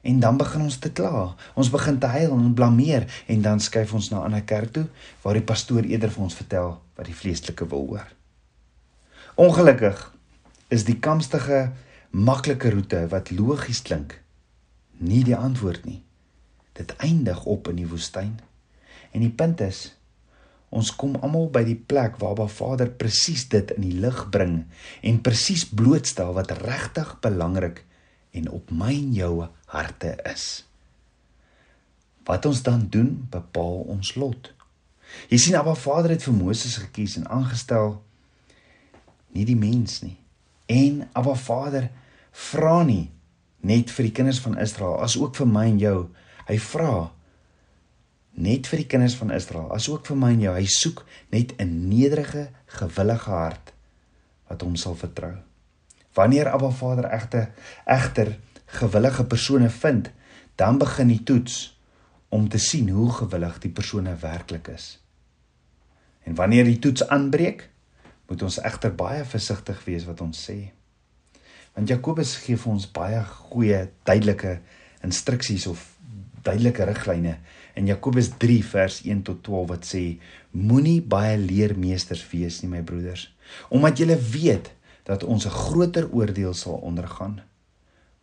En 0.07 0.21
dan 0.23 0.37
begin 0.39 0.63
ons 0.69 0.77
te 0.79 0.91
kla. 0.95 1.33
Ons 1.59 1.71
begin 1.73 1.97
te 1.99 2.07
huil 2.13 2.31
en 2.31 2.53
blameer 2.55 3.09
en 3.27 3.41
dan 3.43 3.59
skuif 3.59 3.91
ons 3.93 4.09
na 4.09 4.21
'n 4.21 4.29
ander 4.31 4.43
kerk 4.43 4.71
toe 4.71 4.85
waar 5.21 5.33
die 5.33 5.43
pastoor 5.43 5.83
eerder 5.83 6.11
vir 6.11 6.23
ons 6.23 6.39
vertel 6.39 6.79
wat 6.95 7.05
die 7.05 7.15
vleeslike 7.15 7.67
wil 7.67 7.87
hoor. 7.87 8.07
Ongelukkig 9.35 10.13
is 10.69 10.83
die 10.83 10.99
kamstige 10.99 11.71
maklike 12.09 12.69
roete 12.69 13.07
wat 13.07 13.31
logies 13.31 13.81
klink 13.81 14.21
nie 14.97 15.23
die 15.25 15.35
antwoord 15.35 15.85
nie. 15.85 16.01
Dit 16.77 16.93
eindig 17.01 17.45
op 17.45 17.69
in 17.71 17.81
die 17.81 17.87
woestyn. 17.89 18.37
En 19.11 19.23
die 19.25 19.33
punt 19.33 19.61
is 19.65 19.93
ons 20.67 20.89
kom 20.99 21.13
almal 21.23 21.45
by 21.47 21.61
die 21.63 21.77
plek 21.79 22.17
waar 22.19 22.35
Ba 22.35 22.49
Vader 22.51 22.89
presies 22.91 23.45
dit 23.47 23.69
in 23.77 23.85
die 23.85 23.99
lig 24.03 24.17
bring 24.33 24.65
en 24.99 25.21
presies 25.23 25.63
blootstel 25.63 26.33
wat 26.35 26.51
regtig 26.59 27.13
belangrik 27.23 27.85
en 28.35 28.49
op 28.51 28.73
my 28.75 28.91
en 28.91 29.13
jou 29.15 29.31
harte 29.71 30.11
is. 30.27 30.67
Wat 32.27 32.45
ons 32.45 32.59
dan 32.67 32.83
doen, 32.91 33.13
bepaal 33.31 33.85
ons 33.95 34.11
lot. 34.19 34.51
Jy 35.31 35.39
sien 35.39 35.55
Abba 35.55 35.77
Vader 35.79 36.11
het 36.17 36.27
vir 36.27 36.35
Moses 36.35 36.75
gekies 36.83 37.15
en 37.21 37.29
aangestel 37.31 37.95
nie 39.31 39.47
die 39.47 39.55
mens 39.59 40.01
nie 40.03 40.17
en 40.67 41.05
Abba 41.15 41.35
Vader 41.39 41.87
vra 42.31 42.81
nie 42.83 43.07
net 43.65 43.91
vir 43.91 44.09
die 44.09 44.15
kinders 44.19 44.39
van 44.39 44.57
Israel 44.61 44.99
as 45.03 45.17
ook 45.17 45.35
vir 45.35 45.47
my 45.47 45.65
en 45.71 45.79
jou. 45.79 45.99
Hy 46.47 46.57
vra 46.59 46.91
net 48.37 48.67
vir 48.69 48.83
die 48.83 48.89
kinders 48.89 49.17
van 49.17 49.33
Israel 49.33 49.71
as 49.73 49.87
ook 49.89 50.05
vir 50.05 50.19
my 50.19 50.31
en 50.35 50.43
jou. 50.45 50.53
Hy 50.53 50.65
soek 50.65 51.05
net 51.31 51.53
'n 51.59 51.89
nederige, 51.89 52.49
gewillige 52.67 53.31
hart 53.31 53.73
wat 54.47 54.61
hom 54.61 54.75
sal 54.75 54.95
vertrou. 54.95 55.35
Wanneer 56.13 56.49
Abba 56.49 56.69
Vader 56.69 57.05
egter 57.05 57.51
egter 57.85 58.37
gewillige 58.65 59.25
persone 59.25 59.69
vind, 59.69 60.09
dan 60.55 60.77
begin 60.77 61.07
die 61.07 61.23
toets 61.23 61.79
om 62.29 62.49
te 62.49 62.57
sien 62.57 62.89
hoe 62.89 63.11
gewillig 63.11 63.59
die 63.59 63.71
persone 63.71 64.15
werklik 64.15 64.67
is. 64.67 64.99
En 66.23 66.35
wanneer 66.35 66.63
die 66.63 66.79
toets 66.79 67.07
aanbreek, 67.07 67.69
moet 68.27 68.41
ons 68.41 68.59
egter 68.59 68.95
baie 68.95 69.25
versigtig 69.25 69.85
wees 69.85 70.05
wat 70.05 70.21
ons 70.21 70.49
sê. 70.49 70.71
Want 71.77 71.91
Jakobus 71.93 72.31
gee 72.41 72.57
vir 72.57 72.71
ons 72.73 72.87
baie 72.89 73.19
goeie 73.21 73.83
duidelike 74.09 74.55
instruksies 75.05 75.67
of 75.69 75.83
duidelike 76.41 76.87
riglyne 76.89 77.35
in 77.77 77.85
Jakobus 77.85 78.31
3 78.41 78.63
vers 78.65 78.97
1 79.05 79.21
tot 79.27 79.43
12 79.45 79.67
wat 79.69 79.85
sê 79.85 80.01
moenie 80.57 81.03
baie 81.05 81.35
leermeesters 81.37 82.23
wees 82.31 82.63
nie 82.63 82.71
my 82.71 82.81
broeders 82.81 83.27
omdat 83.69 84.01
julle 84.01 84.17
weet 84.33 84.71
dat 85.05 85.23
ons 85.23 85.45
'n 85.45 85.53
groter 85.53 86.09
oordeel 86.09 86.57
sal 86.57 86.81
ondergaan 86.81 87.37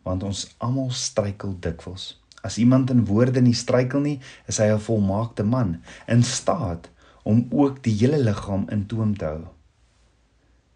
want 0.03 0.23
ons 0.23 0.45
almal 0.57 0.91
struikel 0.91 1.55
dikwels. 1.59 2.21
As 2.43 2.57
iemand 2.57 2.89
in 2.89 3.05
woorde 3.05 3.41
nie 3.41 3.55
struikel 3.55 4.01
nie 4.01 4.19
is 4.47 4.59
hy 4.59 4.67
'n 4.67 4.79
volmaakte 4.79 5.43
man 5.43 5.81
in 6.07 6.23
staat 6.23 6.89
om 7.23 7.47
ook 7.49 7.83
die 7.83 7.95
hele 8.03 8.17
liggaam 8.17 8.67
in 8.69 8.85
toom 8.85 9.17
te 9.17 9.25
hou 9.25 9.54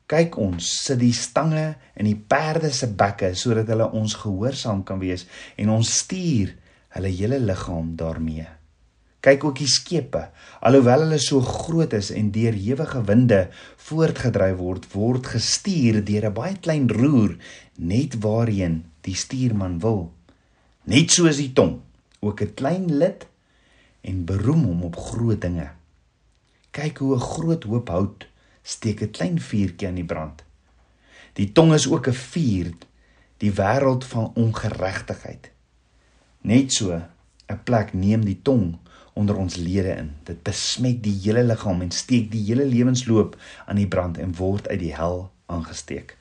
kyk 0.09 0.37
ons 0.41 0.69
sit 0.85 0.99
die 0.99 1.13
stange 1.13 1.75
in 1.95 2.09
die 2.09 2.17
perde 2.17 2.71
se 2.73 2.89
bekke 3.01 3.35
sodat 3.37 3.69
hulle 3.69 3.91
ons 3.93 4.17
gehoorsaam 4.23 4.83
kan 4.83 5.01
wees 5.01 5.27
en 5.57 5.75
ons 5.79 5.97
stuur 6.03 6.55
hulle 6.97 7.17
hele 7.19 7.37
liggaam 7.43 7.93
daarmee 7.99 8.47
Kyk 9.19 9.43
ook 9.49 9.57
die 9.59 9.67
skepe, 9.67 10.21
alhoewel 10.63 11.01
hulle 11.03 11.17
so 11.19 11.43
groot 11.43 11.91
is 11.97 12.07
en 12.15 12.29
deur 12.31 12.55
ewige 12.55 13.01
winde 13.03 13.39
voortgedryf 13.89 14.55
word, 14.61 14.85
word 14.93 15.27
gestuur 15.33 15.99
deur 16.07 16.29
'n 16.29 16.37
baie 16.37 16.55
klein 16.55 16.87
roer 16.87 17.35
net 17.75 18.15
waarheen 18.23 18.85
die 19.03 19.15
stuurman 19.15 19.79
wil. 19.83 20.13
Net 20.85 21.11
soos 21.11 21.35
die 21.35 21.51
tong, 21.51 21.81
ook 22.21 22.41
'n 22.41 22.53
klein 22.55 22.87
lid 23.01 23.27
en 24.01 24.23
beroem 24.23 24.63
hom 24.63 24.83
op 24.83 24.95
groot 24.95 25.41
dinge. 25.41 25.67
Kyk 26.71 26.97
hoe 26.97 27.15
'n 27.15 27.19
groot 27.19 27.63
hoop 27.63 27.89
hout 27.89 28.27
steek 28.61 29.01
'n 29.01 29.11
klein 29.11 29.39
vuurtjie 29.39 29.87
aan 29.87 29.95
die 29.95 30.05
brand. 30.05 30.43
Die 31.33 31.51
tong 31.51 31.73
is 31.73 31.87
ook 31.87 32.07
'n 32.07 32.13
vuur, 32.13 32.71
die 33.37 33.51
wêreld 33.51 34.05
van 34.05 34.31
ongeregtigheid. 34.35 35.51
Net 36.41 36.73
so 36.73 37.01
'n 37.47 37.63
plek 37.63 37.93
neem 37.93 38.25
die 38.25 38.39
tong 38.41 38.77
onder 39.13 39.35
ons 39.35 39.55
lede 39.55 39.95
in. 39.95 40.11
Dit 40.23 40.43
besmet 40.43 41.03
die 41.03 41.17
hele 41.23 41.43
liggaam 41.43 41.81
en 41.81 41.91
steek 41.91 42.31
die 42.31 42.43
hele 42.45 42.65
lewensloop 42.65 43.35
aan 43.65 43.75
die 43.75 43.87
brand 43.87 44.17
en 44.17 44.35
word 44.35 44.67
uit 44.67 44.79
die 44.79 44.95
hel 44.95 45.31
aangesteek. 45.45 46.17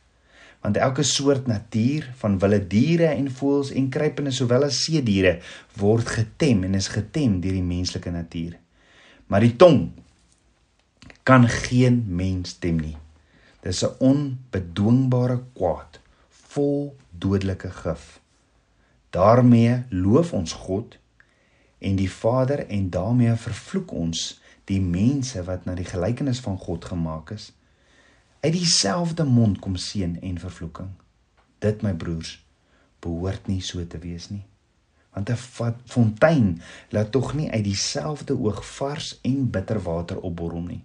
Want 0.60 0.76
elke 0.76 1.02
soort 1.02 1.46
natuur 1.46 2.08
van 2.18 2.38
wilde 2.38 2.66
diere 2.66 3.12
en 3.12 3.30
voëls 3.30 3.70
en 3.70 3.88
kruipende 3.88 4.30
sowel 4.34 4.66
as 4.66 4.80
see 4.84 5.02
diere 5.02 5.38
word 5.78 6.08
getem 6.16 6.64
en 6.64 6.74
is 6.74 6.90
getem 6.90 7.40
deur 7.40 7.54
die 7.54 7.62
menslike 7.62 8.10
natuur. 8.10 8.58
Maar 9.26 9.46
die 9.46 9.54
tong 9.56 9.92
kan 11.28 11.48
geen 11.48 12.04
mens 12.08 12.54
tem 12.56 12.78
nie. 12.80 12.96
Dis 13.60 13.84
'n 13.84 13.96
onbedwingbare 13.98 15.42
kwaad, 15.52 16.00
vol 16.28 16.96
dodelike 17.10 17.70
gif. 17.70 18.20
daarmee 19.10 19.84
loof 19.88 20.32
ons 20.32 20.52
God 20.52 20.98
en 21.78 21.96
die 21.96 22.10
Vader 22.10 22.66
en 22.66 22.90
daarmee 22.90 23.34
vervloek 23.34 23.92
ons 23.92 24.40
die 24.64 24.80
mense 24.80 25.44
wat 25.44 25.64
na 25.64 25.74
die 25.74 25.84
gelykenis 25.84 26.40
van 26.40 26.58
God 26.58 26.84
gemaak 26.84 27.30
is. 27.30 27.52
Uit 28.40 28.52
dieselfde 28.52 29.24
mond 29.24 29.58
kom 29.58 29.76
seën 29.76 30.20
en 30.20 30.38
vervloeking. 30.38 30.90
Dit 31.58 31.82
my 31.82 31.94
broers 31.94 32.44
behoort 32.98 33.46
nie 33.46 33.60
so 33.60 33.86
te 33.86 33.98
wees 33.98 34.28
nie. 34.30 34.44
Want 35.12 35.30
'n 35.30 35.74
fontein 35.84 36.62
laat 36.88 37.10
tog 37.10 37.34
nie 37.34 37.50
uit 37.50 37.64
dieselfde 37.64 38.38
oog 38.38 38.76
vars 38.76 39.18
en 39.22 39.50
bitter 39.50 39.82
water 39.82 40.20
opborrel 40.20 40.62
nie. 40.62 40.84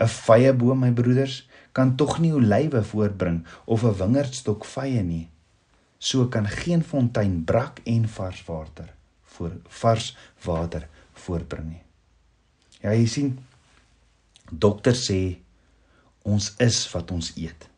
'n 0.00 0.08
Vye 0.08 0.52
boom 0.52 0.80
my 0.80 0.92
broeders 0.92 1.48
kan 1.72 1.96
tog 1.96 2.18
nie 2.18 2.32
olywe 2.32 2.82
voortbring 2.82 3.44
of 3.64 3.84
'n 3.84 3.96
wingerdstok 3.98 4.64
vye 4.64 5.02
nie. 5.02 5.28
So 5.98 6.26
kan 6.26 6.48
geen 6.48 6.82
fontein 6.82 7.44
brak 7.44 7.80
en 7.84 8.08
vars 8.08 8.44
water 8.44 8.94
voor 9.22 9.52
vars 9.68 10.16
water 10.44 10.88
voortbring 11.12 11.68
nie. 11.68 11.82
Ja, 12.80 12.92
jy 12.92 13.06
sien 13.06 13.38
dokter 14.50 14.94
sê 14.94 15.38
ons 16.22 16.54
is 16.58 16.90
wat 16.92 17.10
ons 17.10 17.32
eet. 17.36 17.68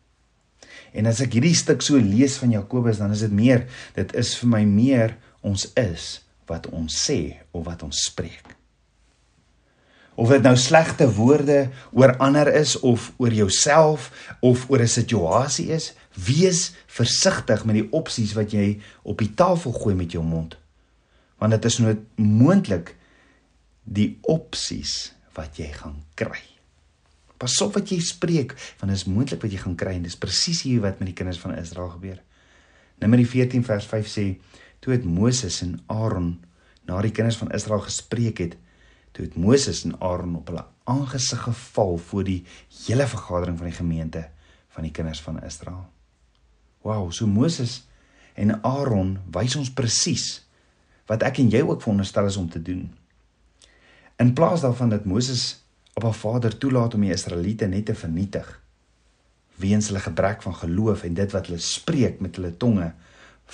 En 0.92 1.06
as 1.06 1.20
ek 1.24 1.32
hierdie 1.32 1.56
stuk 1.56 1.82
so 1.82 1.96
lees 1.96 2.36
van 2.40 2.50
Jakobus, 2.50 2.98
dan 3.00 3.12
is 3.14 3.24
dit 3.24 3.32
meer, 3.32 3.66
dit 3.94 4.14
is 4.14 4.34
vir 4.40 4.48
my 4.48 4.64
meer 4.68 5.16
ons 5.40 5.66
is 5.78 6.20
wat 6.46 6.66
ons 6.66 6.96
sê 7.08 7.40
of 7.52 7.64
wat 7.66 7.82
ons 7.82 8.04
spreek. 8.06 8.51
Of 10.22 10.30
dit 10.30 10.44
nou 10.46 10.54
slegte 10.56 11.08
woorde 11.16 11.66
oor 11.90 12.14
ander 12.22 12.46
is 12.54 12.76
of 12.86 13.10
oor 13.18 13.34
jouself 13.34 14.10
of 14.40 14.68
oor 14.70 14.82
'n 14.82 14.88
situasie 14.88 15.72
is, 15.74 15.94
wees 16.14 16.74
versigtig 16.86 17.64
met 17.64 17.74
die 17.74 17.88
opsies 17.90 18.36
wat 18.38 18.52
jy 18.52 18.80
op 19.02 19.18
die 19.18 19.34
tafel 19.34 19.72
gooi 19.72 19.94
met 19.94 20.12
jou 20.12 20.22
mond 20.22 20.62
want 21.42 21.56
dit 21.56 21.64
is 21.66 21.78
nou 21.82 21.92
moontlik 22.22 22.94
die 23.82 24.12
opsies 24.30 25.10
wat 25.34 25.58
jy 25.58 25.72
gaan 25.74 25.96
kry. 26.18 26.42
Pas 27.40 27.56
op 27.64 27.74
wat 27.74 27.90
jy 27.90 27.98
spreek, 28.04 28.54
want 28.78 28.92
dit 28.92 29.00
is 29.00 29.08
moontlik 29.10 29.42
wat 29.42 29.50
jy 29.50 29.58
gaan 29.64 29.78
kry 29.78 29.96
en 29.96 30.06
dis 30.06 30.18
presies 30.18 30.62
hier 30.62 30.84
wat 30.84 31.00
met 31.02 31.10
die 31.10 31.16
kinders 31.18 31.40
van 31.42 31.56
Israel 31.58 31.90
gebeur. 31.96 32.20
Numeri 33.02 33.26
14 33.26 33.66
vers 33.66 33.88
5 33.90 34.12
sê 34.12 34.26
toe 34.82 34.94
het 34.94 35.06
Moses 35.06 35.58
en 35.66 35.80
Aaron 35.90 36.36
na 36.86 37.00
die 37.02 37.14
kinders 37.14 37.40
van 37.40 37.50
Israel 37.54 37.82
gespreek 37.82 38.38
het, 38.44 38.54
toe 39.12 39.24
het 39.24 39.36
Moses 39.36 39.84
en 39.84 39.96
Aaron 40.00 40.36
op 40.36 40.48
hulle 40.50 40.64
aangesig 40.84 41.42
geval 41.42 41.96
voor 41.96 42.24
die 42.24 42.42
hele 42.86 43.06
vergadering 43.06 43.58
van 43.58 43.68
die 43.68 43.76
gemeente 43.76 44.28
van 44.72 44.86
die 44.86 44.92
kinders 44.92 45.20
van 45.20 45.42
Israel. 45.44 45.84
Wow, 46.82 47.12
so 47.12 47.26
Moses 47.26 47.82
en 48.34 48.62
Aaron 48.62 49.18
wys 49.30 49.56
ons 49.56 49.72
presies 49.72 50.42
wat 51.10 51.22
ek 51.26 51.42
en 51.42 51.52
jy 51.52 51.60
ook 51.66 51.82
veronderstel 51.84 52.30
is 52.30 52.40
om 52.40 52.48
te 52.50 52.62
doen. 52.62 52.88
In 54.16 54.32
plaas 54.32 54.64
daarvan 54.64 54.92
dat 54.92 55.04
Moses 55.04 55.62
op 55.94 56.06
haar 56.08 56.16
vader 56.16 56.56
toelaat 56.58 56.94
om 56.94 57.04
die 57.04 57.12
Israeliete 57.12 57.68
net 57.68 57.86
te 57.90 57.94
vernietig 57.94 58.48
weens 59.60 59.90
hulle 59.90 60.00
gebrek 60.00 60.42
van 60.42 60.54
geloof 60.56 61.04
en 61.06 61.14
dit 61.14 61.32
wat 61.34 61.46
hulle 61.50 61.60
spreek 61.62 62.20
met 62.24 62.38
hulle 62.38 62.54
tonge, 62.56 62.92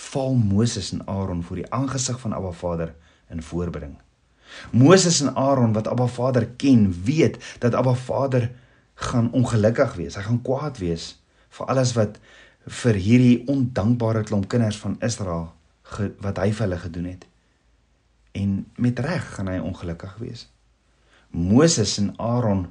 val 0.09 0.37
Moses 0.38 0.93
en 0.95 1.03
Aaron 1.11 1.43
voor 1.43 1.65
die 1.65 1.71
aangesig 1.75 2.21
van 2.23 2.37
Abba 2.37 2.53
Vader 2.55 2.95
in 3.29 3.43
voorbring. 3.43 3.97
Moses 4.71 5.21
en 5.21 5.35
Aaron 5.35 5.73
wat 5.73 5.88
Abba 5.88 6.07
Vader 6.07 6.49
ken, 6.57 6.90
weet 7.05 7.38
dat 7.59 7.75
Abba 7.75 7.95
Vader 7.95 8.50
gaan 8.95 9.33
ongelukkig 9.33 9.95
wees. 9.95 10.17
Hy 10.19 10.23
gaan 10.26 10.43
kwaad 10.43 10.78
wees 10.78 11.14
vir 11.55 11.67
alles 11.67 11.95
wat 11.97 12.19
vir 12.69 12.99
hierdie 13.00 13.47
ondankbare 13.49 14.23
klomp 14.28 14.49
kinders 14.49 14.78
van 14.81 14.99
Israel 15.00 15.52
wat 16.21 16.38
hy 16.43 16.50
vir 16.52 16.67
hulle 16.67 16.81
gedoen 16.83 17.07
het 17.09 17.28
en 18.38 18.67
met 18.76 18.99
reg 18.99 19.35
gaan 19.35 19.49
hy 19.50 19.59
ongelukkig 19.59 20.17
wees. 20.23 20.47
Moses 21.31 21.97
en 21.99 22.12
Aaron 22.17 22.67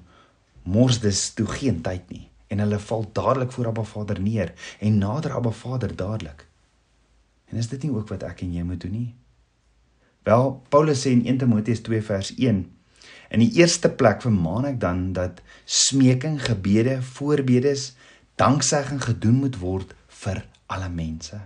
mors 0.63 1.00
dus 1.00 1.29
toe 1.34 1.48
geen 1.48 1.81
tyd 1.81 2.10
nie 2.13 2.27
en 2.48 2.62
hulle 2.63 2.79
val 2.79 3.05
dadelik 3.13 3.51
voor 3.51 3.72
Abba 3.72 3.84
Vader 3.84 4.22
neer 4.22 4.53
en 4.79 4.98
nader 4.98 5.36
Abba 5.36 5.51
Vader 5.51 5.96
dadelik. 5.96 6.46
En 7.51 7.57
is 7.57 7.67
dit 7.67 7.84
nie 7.84 7.91
ook 7.91 8.07
wat 8.12 8.24
ek 8.27 8.43
en 8.46 8.53
jy 8.53 8.63
moet 8.63 8.81
doen 8.81 8.96
nie? 8.96 9.10
Wel, 10.27 10.50
Paulus 10.69 11.05
sê 11.05 11.13
in 11.15 11.24
1 11.24 11.46
Timoteus 11.46 11.79
2 11.88 12.03
vers 12.03 12.34
1 12.36 12.65
In 13.29 13.43
die 13.43 13.51
eerste 13.60 13.89
plek 13.91 14.22
vermaan 14.24 14.67
ek 14.69 14.79
dan 14.79 15.12
dat 15.15 15.41
smeking, 15.65 16.39
gebede, 16.43 17.01
voorbedes, 17.03 17.91
danksegging 18.39 19.01
gedoen 19.03 19.41
moet 19.43 19.60
word 19.60 19.93
vir 20.24 20.46
alle 20.72 20.89
mense. 20.89 21.39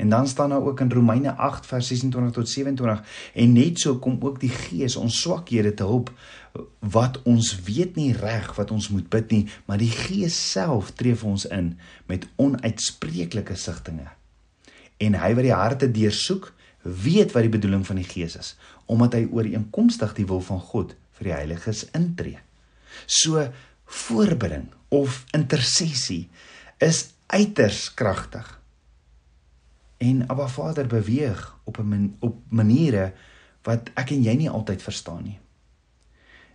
En 0.00 0.08
dan 0.08 0.28
staan 0.28 0.50
daar 0.50 0.64
ook 0.64 0.80
in 0.80 0.90
Romeine 0.90 1.34
8 1.36 1.66
vers 1.66 1.86
26 1.86 2.32
tot 2.32 2.48
27 2.48 3.02
en 3.34 3.52
net 3.52 3.78
so 3.78 3.98
kom 3.98 4.16
ook 4.20 4.40
die 4.40 4.50
Gees 4.50 4.96
ons 4.96 5.20
swakhede 5.20 5.74
te 5.74 5.84
help 5.84 6.10
wat 6.80 7.20
ons 7.28 7.52
weet 7.66 7.98
nie 8.00 8.14
reg 8.16 8.54
wat 8.56 8.70
ons 8.70 8.88
moet 8.88 9.10
bid 9.12 9.30
nie, 9.30 9.42
maar 9.68 9.78
die 9.78 9.92
Gees 9.92 10.38
self 10.50 10.94
tree 10.96 11.14
vir 11.14 11.30
ons 11.30 11.44
in 11.46 11.74
met 12.08 12.24
onuitspreeklike 12.40 13.54
sigtinge. 13.60 14.08
En 14.98 15.20
hy 15.20 15.34
wat 15.36 15.46
die 15.46 15.54
harte 15.54 15.90
deursoek, 15.92 16.48
weet 16.82 17.32
wat 17.32 17.42
die 17.42 17.52
bedoeling 17.52 17.86
van 17.86 18.00
die 18.00 18.08
Gees 18.08 18.36
is, 18.36 18.54
omdat 18.86 19.14
hy 19.18 19.26
ooreenkomstig 19.30 20.14
die 20.16 20.26
wil 20.26 20.40
van 20.40 20.60
God 20.60 20.94
vir 21.18 21.30
die 21.30 21.36
heiliges 21.36 21.84
intree. 21.96 22.38
So 23.06 23.44
voorbring 23.90 24.70
of 24.88 25.24
intersessie 25.36 26.28
is 26.80 27.10
uiters 27.30 27.88
kragtig 27.94 28.60
en 30.00 30.24
Abba 30.32 30.48
Vader 30.48 30.86
beweeg 30.86 31.58
op 31.64 31.78
'n 31.78 31.88
man, 31.88 32.16
op 32.18 32.36
maniere 32.48 33.12
wat 33.62 33.90
ek 33.94 34.10
en 34.10 34.22
jy 34.22 34.34
nie 34.34 34.50
altyd 34.50 34.82
verstaan 34.82 35.22
nie. 35.22 35.38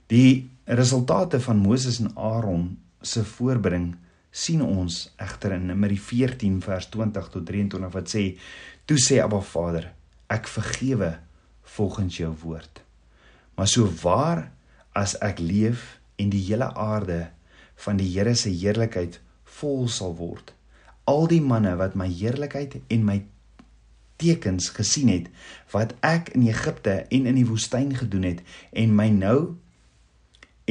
Die 0.08 0.50
resultate 0.63 1.39
van 1.39 1.58
Moses 1.58 2.00
en 2.00 2.15
Aaron 2.15 2.77
se 3.01 3.25
voorbring 3.25 3.96
sien 4.32 4.62
ons 4.62 5.13
egter 5.15 5.51
in 5.51 5.65
Numeri 5.65 5.98
14 6.00 6.62
vers 6.62 6.89
20 6.89 7.29
tot 7.29 7.46
23 7.46 7.94
wat 7.94 8.10
sê: 8.15 8.38
"Toe 8.86 8.98
sê 8.98 9.22
Abba 9.22 9.41
Vader, 9.41 9.94
ek 10.36 10.50
vergewe 10.51 11.15
volgens 11.75 12.20
jou 12.20 12.34
woord. 12.44 12.82
Maar 13.56 13.70
so 13.72 13.88
waar 14.01 14.50
as 14.96 15.15
ek 15.24 15.39
leef 15.39 15.98
en 16.20 16.32
die 16.32 16.44
hele 16.48 16.68
aarde 16.75 17.30
van 17.86 18.00
die 18.00 18.08
Here 18.12 18.36
se 18.36 18.51
heerlikheid 18.51 19.20
vol 19.58 19.88
sal 19.92 20.15
word, 20.20 20.54
al 21.08 21.27
die 21.32 21.42
manne 21.44 21.75
wat 21.80 21.96
my 21.96 22.08
heerlikheid 22.12 22.80
en 22.92 23.08
my 23.08 23.20
tekens 24.22 24.70
gesien 24.75 25.12
het 25.12 25.30
wat 25.74 25.94
ek 26.06 26.32
in 26.36 26.48
Egipte 26.48 27.04
en 27.12 27.27
in 27.27 27.36
die 27.36 27.48
woestyn 27.48 27.92
gedoen 27.96 28.27
het 28.30 28.44
en 28.72 28.96
my 28.96 29.10
nou 29.12 29.39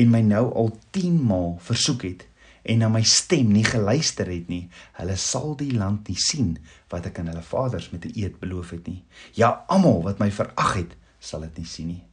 en 0.01 0.11
my 0.11 0.23
nou 0.25 0.47
al 0.57 0.73
10 0.97 1.21
maal 1.29 1.59
versoek 1.63 2.07
het 2.09 2.25
en 2.65 2.81
na 2.81 2.89
my 2.89 3.03
stem 3.05 3.53
nie 3.53 3.65
geluister 3.65 4.29
het 4.33 4.49
nie 4.49 4.65
hulle 4.99 5.17
sal 5.21 5.55
die 5.61 5.73
land 5.77 6.09
nie 6.09 6.19
sien 6.21 6.57
wat 6.93 7.07
ek 7.11 7.21
aan 7.21 7.31
hulle 7.33 7.45
vaders 7.45 7.91
met 7.93 8.07
'n 8.07 8.17
eed 8.17 8.41
beloof 8.41 8.71
het 8.71 8.87
nie. 8.87 9.05
Ja 9.35 9.65
almal 9.69 10.03
wat 10.03 10.19
my 10.19 10.31
verag 10.31 10.75
het 10.75 10.97
sal 11.19 11.41
dit 11.41 11.59
nie 11.59 11.67
sien 11.67 11.89
nie. 11.89 12.05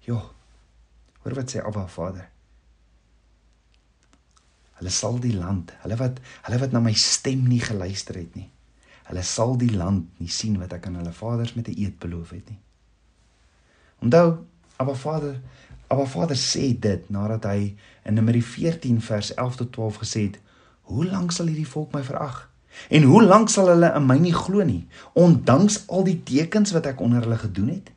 Jo 0.00 0.30
hoor 1.24 1.34
wat 1.34 1.50
sê 1.50 1.64
Abba 1.64 1.86
Vader. 1.86 2.28
Hulle 4.74 4.90
sal 4.90 5.18
die 5.18 5.36
land 5.36 5.72
hulle 5.82 5.96
wat 5.96 6.20
hulle 6.42 6.58
wat 6.58 6.72
na 6.72 6.80
my 6.80 6.92
stem 6.92 7.48
nie 7.48 7.60
geluister 7.60 8.14
het 8.14 8.34
nie 8.34 8.50
Hulle 9.04 9.22
sal 9.22 9.58
die 9.60 9.72
land 9.72 10.20
nie 10.20 10.32
sien 10.32 10.56
wat 10.60 10.72
ek 10.72 10.88
aan 10.88 10.96
hulle 11.00 11.12
vaders 11.12 11.54
met 11.54 11.68
'n 11.68 11.76
eed 11.76 11.98
beloof 11.98 12.30
het 12.30 12.48
nie. 12.48 12.60
Onthou, 14.00 14.46
Abba 14.76 14.94
Vader, 14.94 15.40
Abba 15.94 16.06
Vader 16.10 16.38
sê 16.38 16.72
dit 16.74 17.06
nadat 17.14 17.46
hy 17.46 17.74
in 18.02 18.16
Numeri 18.18 18.42
14 18.42 18.98
vers 19.06 19.30
11 19.34 19.60
tot 19.60 19.70
12 19.76 20.00
gesê 20.02 20.22
het: 20.26 20.40
"Hoe 20.90 21.06
lank 21.06 21.32
sal 21.32 21.46
hierdie 21.46 21.68
volk 21.68 21.94
my 21.94 22.02
verag? 22.02 22.50
En 22.90 23.06
hoe 23.06 23.22
lank 23.22 23.48
sal 23.48 23.70
hulle 23.70 23.92
in 23.94 24.06
my 24.06 24.18
nie 24.18 24.34
glo 24.34 24.64
nie, 24.66 24.88
ondanks 25.14 25.84
al 25.86 26.02
die 26.04 26.18
tekens 26.26 26.74
wat 26.74 26.90
ek 26.90 27.00
onder 27.00 27.22
hulle 27.22 27.38
gedoen 27.38 27.68
het? 27.76 27.92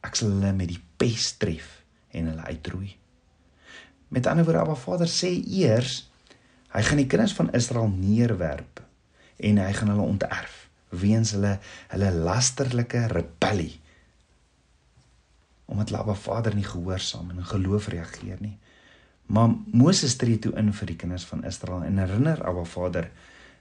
Ek 0.00 0.16
sal 0.16 0.32
hulle 0.32 0.52
met 0.56 0.72
die 0.72 0.80
pes 0.96 1.36
tref 1.36 1.84
en 2.10 2.32
hulle 2.32 2.48
uitroei." 2.48 2.96
Met 4.08 4.26
ander 4.26 4.44
woorde, 4.44 4.64
Abba 4.64 4.74
Vader 4.74 5.08
sê 5.10 5.36
eers 5.44 6.08
hy 6.72 6.82
gaan 6.82 7.02
die 7.02 7.10
kinders 7.10 7.36
van 7.36 7.52
Israel 7.52 7.92
neerwerp 7.92 8.80
en 9.36 9.58
hy 9.58 9.72
gaan 9.72 9.92
hulle 9.92 10.08
onterf 10.08 10.68
weens 10.88 11.34
hulle 11.36 11.58
hulle 11.92 12.10
lasterlike 12.24 13.06
rebellie 13.12 13.80
omdat 15.64 15.88
hulle 15.88 16.00
Abba 16.00 16.14
Vader 16.14 16.54
nie 16.54 16.64
gehoorsaam 16.64 17.30
en 17.30 17.36
in 17.42 17.44
geloof 17.52 17.88
reageer 17.88 18.40
nie. 18.40 18.58
Maar 19.26 19.54
Moses 19.72 20.16
tree 20.16 20.38
toe 20.38 20.52
in 20.60 20.72
vir 20.72 20.86
die 20.86 20.96
kinders 20.96 21.24
van 21.24 21.44
Israel 21.44 21.82
en 21.82 21.98
herinner 21.98 22.44
Abba 22.44 22.64
Vader 22.64 23.10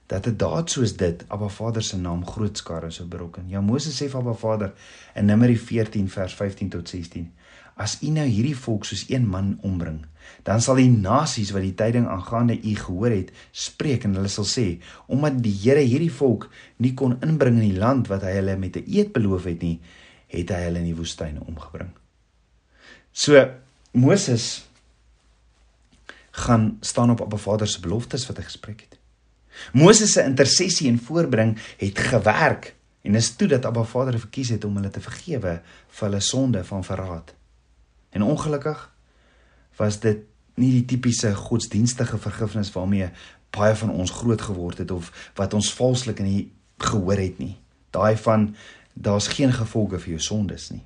dat 0.08 0.28
'n 0.28 0.38
daad 0.38 0.70
soos 0.70 0.98
dit 0.98 1.24
Abba 1.28 1.48
Vader 1.48 1.84
se 1.84 1.98
naam 1.98 2.26
groot 2.26 2.58
skare 2.58 2.92
sou 2.92 3.08
berokken. 3.08 3.50
Ja 3.50 3.62
Moses 3.62 4.02
sê 4.02 4.10
vir 4.10 4.20
Abba 4.20 4.34
Vader 4.34 4.74
in 5.16 5.26
Numeri 5.26 5.58
14 5.58 6.10
vers 6.10 6.34
15 6.34 6.70
tot 6.70 6.90
16 6.90 7.32
as 7.76 7.98
u 8.06 8.12
nou 8.14 8.26
hierdie 8.30 8.58
volk 8.58 8.86
soos 8.86 9.06
een 9.10 9.26
man 9.30 9.56
ombring 9.66 10.04
dan 10.48 10.62
sal 10.64 10.78
die 10.80 10.92
nasies 10.92 11.52
wat 11.56 11.66
die 11.66 11.76
tyding 11.78 12.06
aangaande 12.10 12.56
u 12.56 12.76
gehoor 12.80 13.14
het 13.14 13.34
spreek 13.52 14.06
en 14.08 14.16
hulle 14.20 14.32
sal 14.32 14.48
sê 14.48 14.68
omdat 15.12 15.40
die 15.44 15.56
Here 15.64 15.82
hierdie 15.82 16.14
volk 16.14 16.50
nie 16.84 16.94
kon 17.00 17.18
inbring 17.26 17.60
in 17.60 17.74
die 17.74 17.82
land 17.82 18.12
wat 18.12 18.26
hy 18.28 18.38
hulle 18.38 18.58
met 18.60 18.78
'n 18.78 18.86
eed 18.88 19.14
beloof 19.14 19.50
het 19.50 19.62
nie 19.62 19.80
het 20.34 20.52
hy 20.54 20.62
hulle 20.68 20.82
in 20.82 20.90
die 20.90 20.98
woestyn 20.98 21.40
omgebring. 21.46 21.92
So 23.14 23.38
Moses 23.94 24.66
gaan 26.44 26.78
staan 26.82 27.14
op 27.14 27.22
Abba 27.22 27.38
Vader 27.38 27.70
se 27.70 27.82
beloftes 27.82 28.26
wat 28.28 28.40
hy 28.42 28.48
gespreek 28.48 28.86
het. 28.88 28.98
Moses 29.78 30.16
se 30.16 30.24
intersessie 30.26 30.90
en 30.90 30.98
voorbring 30.98 31.54
het 31.78 32.00
gewerk 32.10 32.74
en 33.06 33.16
is 33.20 33.36
toe 33.38 33.48
dat 33.52 33.66
Abba 33.70 33.84
Vader 33.86 34.18
verkies 34.20 34.50
het 34.56 34.66
om 34.66 34.80
hulle 34.80 34.90
te 34.90 35.04
vergewe 35.04 35.60
vir 35.64 36.08
hulle 36.08 36.22
sonde 36.26 36.64
van 36.66 36.84
verraad. 36.84 37.36
En 38.18 38.26
ongelukkig 38.26 38.90
was 39.78 40.00
dit 40.02 40.26
nie 40.58 40.72
die 40.80 40.86
tipiese 40.86 41.36
godsdienstige 41.36 42.18
vergifnis 42.22 42.72
waarmee 42.74 43.10
baie 43.54 43.76
van 43.78 43.94
ons 43.94 44.12
groot 44.12 44.42
geword 44.42 44.82
het 44.82 44.92
of 44.92 45.12
wat 45.38 45.54
ons 45.54 45.74
valslik 45.74 46.22
in 46.22 46.30
die 46.30 46.44
gehoor 46.82 47.20
het 47.22 47.38
nie. 47.42 47.56
Daai 47.94 48.18
van 48.18 48.56
daar's 48.94 49.28
geen 49.28 49.54
gevolge 49.54 50.00
vir 50.00 50.16
jou 50.16 50.22
sondes 50.22 50.70
nie. 50.70 50.84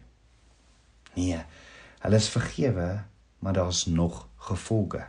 Nee, 1.17 1.43
hulle 1.99 2.15
is 2.15 2.29
vergewe, 2.29 3.03
maar 3.39 3.53
daar's 3.53 3.85
nog 3.85 4.27
gevolge. 4.49 5.05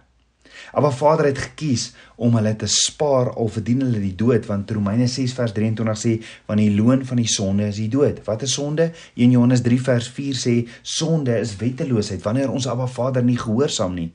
Maar 0.72 0.92
Vader 0.92 1.24
het 1.24 1.38
gekies 1.38 1.92
om 2.16 2.34
hulle 2.34 2.56
te 2.56 2.66
spaar 2.66 3.32
al 3.34 3.48
verdien 3.48 3.80
hulle 3.80 4.00
die 4.00 4.14
dood 4.14 4.46
want 4.46 4.70
Romeine 4.70 5.06
6 5.06 5.32
vers 5.36 5.52
23 5.52 6.00
sê 6.00 6.14
want 6.46 6.60
die 6.60 6.72
loon 6.74 7.04
van 7.06 7.20
die 7.20 7.28
sonde 7.28 7.68
is 7.68 7.80
die 7.80 7.90
dood. 7.92 8.22
Wat 8.24 8.42
is 8.42 8.56
sonde? 8.56 8.90
1 9.14 9.30
Johannes 9.36 9.62
3 9.62 9.80
vers 9.90 10.08
4 10.08 10.40
sê 10.40 10.56
sonde 10.82 11.36
is 11.38 11.56
wetteloosheid 11.60 12.24
wanneer 12.24 12.50
ons 12.50 12.66
Abba 12.66 12.86
Vader 12.86 13.24
nie 13.24 13.38
gehoorsaam 13.38 13.94
nie. 13.94 14.10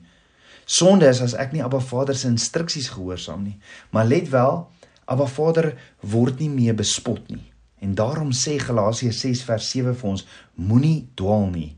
Sonde 0.66 1.08
is 1.12 1.22
as 1.22 1.36
ek 1.38 1.54
nie 1.54 1.64
Abba 1.64 1.80
Vader 1.84 2.16
se 2.16 2.28
instruksies 2.32 2.90
gehoorsaam 2.96 3.44
nie. 3.44 3.58
Maar 3.92 4.08
let 4.10 4.30
wel, 4.34 4.68
Abba 5.06 5.28
Vader 5.28 5.74
word 6.00 6.40
nie 6.40 6.50
meer 6.50 6.76
bespot 6.76 7.28
nie. 7.30 7.44
En 7.84 7.96
daarom 7.96 8.32
sê 8.32 8.56
Galasiërs 8.60 9.20
6 9.20 9.44
vers 9.44 9.70
7 9.76 9.92
vir 10.00 10.10
ons 10.10 10.26
moenie 10.56 11.10
dwaal 11.20 11.50
nie. 11.52 11.74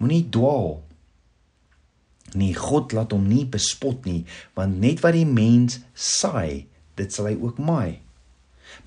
Moenie 0.00 0.24
dwaal 0.32 0.78
nie. 2.40 2.54
God 2.56 2.94
laat 2.96 3.12
hom 3.12 3.26
nie 3.28 3.44
bespot 3.44 4.08
nie 4.08 4.22
want 4.56 4.80
net 4.80 5.02
wat 5.04 5.16
die 5.16 5.28
mens 5.28 5.82
saai 5.92 6.64
dit 6.96 7.12
sal 7.12 7.28
hy 7.28 7.36
ook 7.36 7.60
maai. 7.60 8.00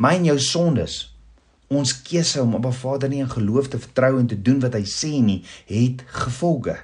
My 0.01 0.15
en 0.17 0.25
jou 0.31 0.37
sondes 0.41 0.97
ons 1.69 1.93
keuse 2.01 2.41
om 2.41 2.57
op 2.57 2.65
'n 2.65 2.79
Vader 2.81 3.09
nie 3.09 3.21
in 3.21 3.29
geloof 3.29 3.69
te 3.69 3.79
vertrou 3.85 4.17
en 4.19 4.27
te 4.27 4.41
doen 4.41 4.59
wat 4.59 4.73
hy 4.73 4.85
sê 4.89 5.21
nie 5.21 5.43
het 5.69 6.01
gevolge. 6.05 6.77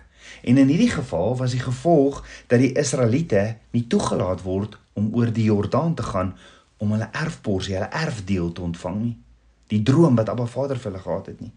En 0.43 0.57
in 0.57 0.67
hierdie 0.67 0.93
geval 0.93 1.37
was 1.37 1.51
die 1.57 1.65
gevolg 1.65 2.21
dat 2.47 2.59
die 2.59 2.73
Israeliete 2.77 3.57
nie 3.71 3.87
toegelaat 3.87 4.41
word 4.41 4.77
om 4.93 5.09
oor 5.13 5.33
die 5.33 5.49
Jordaan 5.49 5.95
te 5.95 6.03
gaan 6.03 6.35
om 6.77 6.91
hulle 6.91 7.09
erfporsie 7.11 7.73
hulle 7.73 7.89
erfdeel 7.89 8.51
te 8.51 8.61
ontvang 8.61 9.01
nie 9.01 9.17
die 9.73 9.81
droom 9.83 10.15
wat 10.15 10.29
Abba 10.29 10.45
Vader 10.45 10.79
vir 10.79 10.91
hulle 10.91 11.03
gehad 11.03 11.31
het 11.33 11.41
nie 11.41 11.53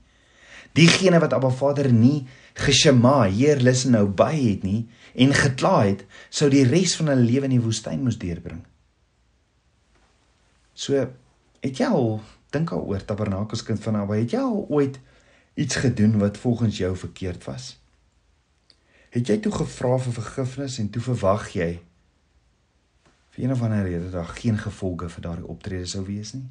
diegene 0.76 1.18
wat 1.22 1.32
Abba 1.32 1.50
Vader 1.50 1.90
nie 1.92 2.26
geshema 2.58 3.24
hier 3.30 3.60
listen 3.62 3.94
nou 3.96 4.06
by 4.06 4.32
het 4.34 4.64
nie 4.66 4.82
en 5.18 5.34
gekla 5.34 5.82
het, 5.88 6.04
sou 6.30 6.50
die 6.52 6.66
res 6.68 6.96
van 6.98 7.10
hulle 7.12 7.26
lewe 7.26 7.48
in 7.48 7.56
die 7.56 7.64
woestyn 7.64 8.04
moes 8.04 8.18
deurbring. 8.20 8.60
So, 10.78 11.08
het 11.64 11.80
jy 11.80 11.88
al 11.88 12.20
dink 12.54 12.70
al 12.72 12.84
oor 12.86 13.02
tabernakelskind 13.04 13.82
van 13.82 13.98
Abba, 14.02 14.20
het 14.20 14.36
jy 14.36 14.42
al 14.44 14.62
ooit 14.68 15.00
iets 15.58 15.80
gedoen 15.82 16.18
wat 16.22 16.38
volgens 16.38 16.78
jou 16.78 16.92
verkeerd 16.96 17.42
was? 17.48 17.72
Het 19.10 19.32
jy 19.32 19.38
toe 19.42 19.52
gevra 19.56 19.96
vir 20.04 20.18
vergifnis 20.20 20.78
en 20.78 20.92
toe 20.94 21.02
verwag 21.02 21.48
jy 21.56 21.72
vir 23.34 23.44
een 23.44 23.54
of 23.54 23.62
ander 23.64 23.86
rede 23.86 24.12
daar 24.12 24.30
geen 24.38 24.58
gevolge 24.60 25.08
vir 25.10 25.24
daardie 25.24 25.50
optrede 25.50 25.88
sou 25.90 26.04
wees 26.06 26.34
nie? 26.36 26.46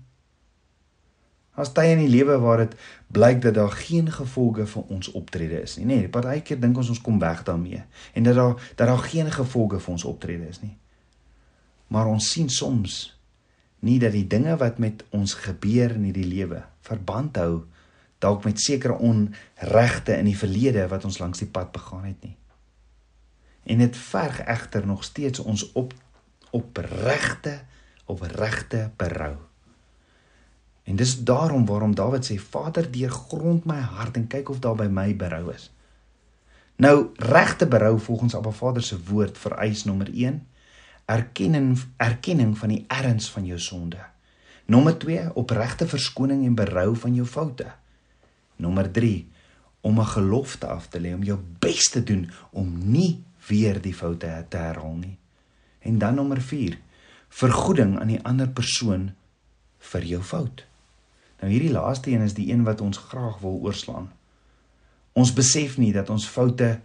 As 1.58 1.72
tye 1.74 1.96
in 1.96 2.04
die 2.04 2.12
lewe 2.12 2.38
waar 2.38 2.62
dit 2.62 2.76
blyk 3.14 3.42
dat 3.42 3.56
daar 3.58 3.74
geen 3.74 4.12
gevolge 4.14 4.68
vir 4.70 4.92
ons 4.94 5.10
optrede 5.18 5.62
is 5.66 5.78
nie. 5.80 5.88
Nee, 5.90 6.10
partykeer 6.14 6.60
dink 6.62 6.78
ons 6.78 6.92
ons 6.94 7.02
kom 7.02 7.18
weg 7.20 7.42
daarmee 7.48 7.82
en 8.14 8.28
dat 8.28 8.38
daar 8.38 8.54
dat 8.76 8.86
daar 8.88 9.06
geen 9.10 9.32
gevolge 9.34 9.80
vir 9.82 9.96
ons 9.96 10.06
optrede 10.06 10.48
is 10.48 10.62
nie. 10.62 10.76
Maar 11.88 12.12
ons 12.12 12.30
sien 12.30 12.50
soms 12.50 13.00
nie 13.80 13.98
dat 14.00 14.14
die 14.14 14.28
dinge 14.28 14.54
wat 14.62 14.78
met 14.78 15.02
ons 15.10 15.34
gebeur 15.34 15.96
in 15.98 16.06
hierdie 16.10 16.30
lewe 16.30 16.62
verband 16.86 17.38
hou 17.42 17.66
dalk 18.22 18.46
met 18.46 18.62
sekere 18.62 18.98
onregte 18.98 20.18
in 20.18 20.30
die 20.30 20.38
verlede 20.38 20.88
wat 20.90 21.06
ons 21.06 21.20
langs 21.22 21.42
die 21.42 21.50
pad 21.50 21.72
begaan 21.72 22.06
het 22.06 22.22
nie. 22.26 22.38
En 23.68 23.82
dit 23.84 23.98
verg 23.98 24.40
egter 24.46 24.86
nog 24.88 25.04
steeds 25.04 25.40
ons 25.40 25.72
op 25.74 25.94
opregte 26.56 27.60
of 28.06 28.22
regte 28.22 28.92
berou. 28.98 29.36
En 30.88 30.96
dis 30.96 31.24
daarom 31.24 31.66
waarom 31.66 31.96
Dawid 31.96 32.24
sê 32.24 32.38
Vader 32.40 32.86
deurgrond 32.92 33.66
my 33.68 33.80
hart 33.80 34.16
en 34.16 34.28
kyk 34.32 34.50
of 34.50 34.62
daar 34.64 34.78
by 34.80 34.88
my 34.88 35.12
berou 35.20 35.52
is. 35.52 35.68
Nou 36.80 37.10
regte 37.20 37.68
berou 37.68 37.98
volgens 38.00 38.36
Abba 38.36 38.54
Vader 38.56 38.84
se 38.84 38.96
woord 39.10 39.38
vereis 39.38 39.84
nommer 39.84 40.08
1 40.14 40.46
erkenning 41.06 41.74
erkenning 41.98 42.54
van 42.58 42.72
die 42.72 42.86
erns 42.88 43.28
van 43.32 43.46
jou 43.46 43.60
sonde. 43.60 44.00
Nommer 44.66 44.96
2 45.00 45.34
opregte 45.36 45.88
verskoning 45.88 46.46
en 46.46 46.56
berou 46.56 46.96
van 46.96 47.16
jou 47.16 47.28
foute. 47.28 47.68
Nommer 48.56 48.92
3 48.92 49.28
om 49.82 50.00
'n 50.00 50.06
gelofte 50.06 50.68
af 50.68 50.88
te 50.88 51.00
lê 51.00 51.14
om 51.14 51.24
jou 51.24 51.40
bes 51.60 51.90
te 51.90 52.04
doen 52.04 52.32
om 52.52 52.92
nie 52.92 53.24
weer 53.48 53.82
die 53.82 53.94
foute 53.94 54.46
te 54.50 54.58
herhaal 54.58 54.96
nie. 54.96 55.18
En 55.80 55.98
dan 55.98 56.16
nommer 56.16 56.42
4 56.42 56.80
vergoeding 57.30 58.00
aan 58.00 58.08
die 58.08 58.24
ander 58.24 58.48
persoon 58.48 59.12
vir 59.78 60.04
jou 60.04 60.24
fout. 60.24 60.66
Nou 61.40 61.52
hierdie 61.52 61.72
laaste 61.72 62.12
een 62.12 62.22
is 62.26 62.34
die 62.34 62.50
een 62.52 62.64
wat 62.66 62.82
ons 62.82 62.98
graag 62.98 63.40
wil 63.40 63.60
oorslaan. 63.62 64.10
Ons 65.14 65.34
besef 65.34 65.78
nie 65.78 65.92
dat 65.94 66.10
ons 66.10 66.28
foute 66.28 66.80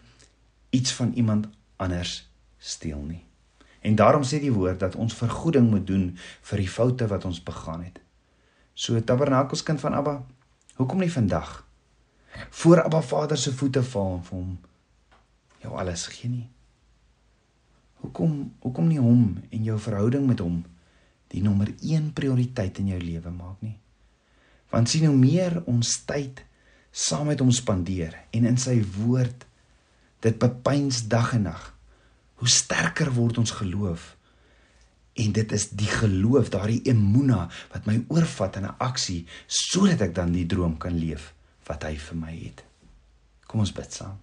iets 0.70 0.92
van 0.92 1.12
iemand 1.12 1.48
anders 1.76 2.30
steel 2.58 3.00
nie. 3.00 3.24
En 3.80 3.94
daarom 3.94 4.22
sê 4.22 4.38
die 4.40 4.52
woord 4.52 4.80
dat 4.80 4.96
ons 4.96 5.14
vergoeding 5.14 5.70
moet 5.70 5.86
doen 5.86 6.12
vir 6.50 6.62
die 6.62 6.70
foute 6.70 7.06
wat 7.10 7.24
ons 7.24 7.42
begaan 7.42 7.82
het. 7.82 7.98
So 8.74 9.00
tabernakelskind 9.00 9.80
van 9.80 9.94
Abba, 9.98 10.22
hoekom 10.78 11.02
nie 11.02 11.12
vandag 11.12 11.66
voor 12.50 12.82
Abba 12.82 13.02
Vader 13.02 13.38
se 13.38 13.52
voete 13.52 13.82
val 13.82 14.14
en 14.16 14.24
vir 14.24 14.38
hom 14.38 14.52
jou 15.62 15.74
alles 15.78 16.06
gee 16.14 16.30
nie? 16.30 16.48
Hoekom 18.02 18.54
hoekom 18.62 18.88
nie 18.88 19.02
hom 19.02 19.42
en 19.50 19.64
jou 19.64 19.78
verhouding 19.78 20.26
met 20.26 20.40
hom 20.40 20.62
die 21.34 21.42
nommer 21.42 21.74
1 21.80 22.12
prioriteit 22.16 22.78
in 22.78 22.94
jou 22.94 23.00
lewe 23.02 23.30
maak 23.30 23.60
nie? 23.60 23.76
Want 24.72 24.88
sien 24.88 25.06
hoe 25.06 25.16
meer 25.16 25.60
ons 25.68 25.98
tyd 26.08 26.40
saam 26.92 27.28
met 27.32 27.40
hom 27.40 27.52
spandeer 27.52 28.16
en 28.36 28.48
in 28.48 28.58
sy 28.60 28.78
woord 28.96 29.46
dit 30.24 30.36
bepeins 30.38 31.02
dag 31.10 31.32
en 31.36 31.48
nag, 31.50 31.62
hoe 32.40 32.48
sterker 32.48 33.10
word 33.16 33.40
ons 33.42 33.54
geloof. 33.58 34.12
En 35.18 35.32
dit 35.36 35.52
is 35.52 35.68
die 35.76 35.90
geloof, 35.90 36.48
daardie 36.54 36.80
emuna 36.88 37.48
wat 37.74 37.88
my 37.88 37.98
oorvat 38.08 38.56
in 38.56 38.66
'n 38.66 38.78
aksie 38.78 39.26
sodat 39.46 40.00
ek 40.00 40.14
dan 40.14 40.32
die 40.32 40.46
droom 40.46 40.78
kan 40.78 40.96
leef 40.98 41.34
wat 41.68 41.82
hy 41.82 41.96
vir 41.96 42.16
my 42.16 42.32
het. 42.32 42.64
Kom 43.46 43.60
ons 43.60 43.72
bid 43.72 43.92
saam. 43.92 44.16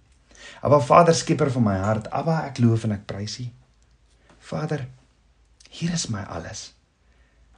Aba 0.62 0.80
Vader, 0.80 1.14
skieper 1.14 1.50
van 1.50 1.62
my 1.62 1.76
hart, 1.78 2.08
Aba, 2.10 2.44
ek 2.48 2.58
loof 2.58 2.84
en 2.84 2.92
ek 2.92 3.06
prys 3.06 3.38
U. 3.40 3.46
Vader, 4.38 4.88
hier 5.70 5.92
is 5.92 6.08
my 6.08 6.22
alles. 6.22 6.72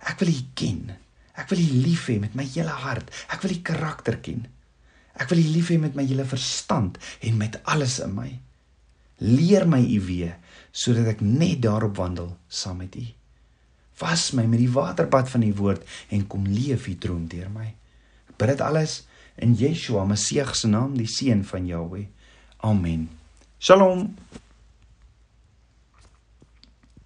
Ek 0.00 0.18
wil 0.20 0.28
U 0.28 0.40
ken. 0.54 0.90
Ek 1.38 1.48
wil 1.52 1.62
U 1.62 1.68
lief 1.86 2.08
hê 2.10 2.18
met 2.20 2.34
my 2.36 2.44
hele 2.54 2.74
hart. 2.84 3.08
Ek 3.32 3.42
wil 3.44 3.54
U 3.56 3.60
karakter 3.64 4.18
ken. 4.24 4.44
Ek 5.16 5.30
wil 5.32 5.40
U 5.40 5.46
lief 5.54 5.70
hê 5.72 5.78
met 5.80 5.96
my 5.96 6.04
hele 6.08 6.26
verstand 6.28 6.98
en 7.20 7.38
met 7.40 7.58
alles 7.68 7.98
in 8.04 8.14
my. 8.16 8.30
Leer 9.22 9.68
my 9.68 9.80
U 9.80 10.00
weë 10.08 10.34
sodat 10.72 11.10
ek 11.12 11.20
net 11.24 11.60
daarop 11.64 11.98
wandel 12.00 12.32
saam 12.48 12.80
met 12.80 12.96
U. 12.96 13.04
Was 14.00 14.30
my 14.36 14.46
met 14.48 14.62
die 14.62 14.72
waterbad 14.72 15.28
van 15.30 15.44
U 15.46 15.52
woord 15.60 15.84
en 16.10 16.26
kom 16.26 16.48
leef 16.48 16.88
U 16.88 16.96
droom 16.98 17.26
deur 17.30 17.50
my. 17.52 17.68
Ek 18.32 18.38
bid 18.40 18.54
dit 18.54 18.64
alles 18.64 19.02
in 19.42 19.54
Yeshua 19.56 20.04
Messie 20.08 20.44
se 20.54 20.68
naam, 20.68 20.96
die 20.96 21.08
seun 21.08 21.44
van 21.44 21.66
Jahweh. 21.68 22.06
Amen. 22.62 23.08
Shalom. 23.58 24.16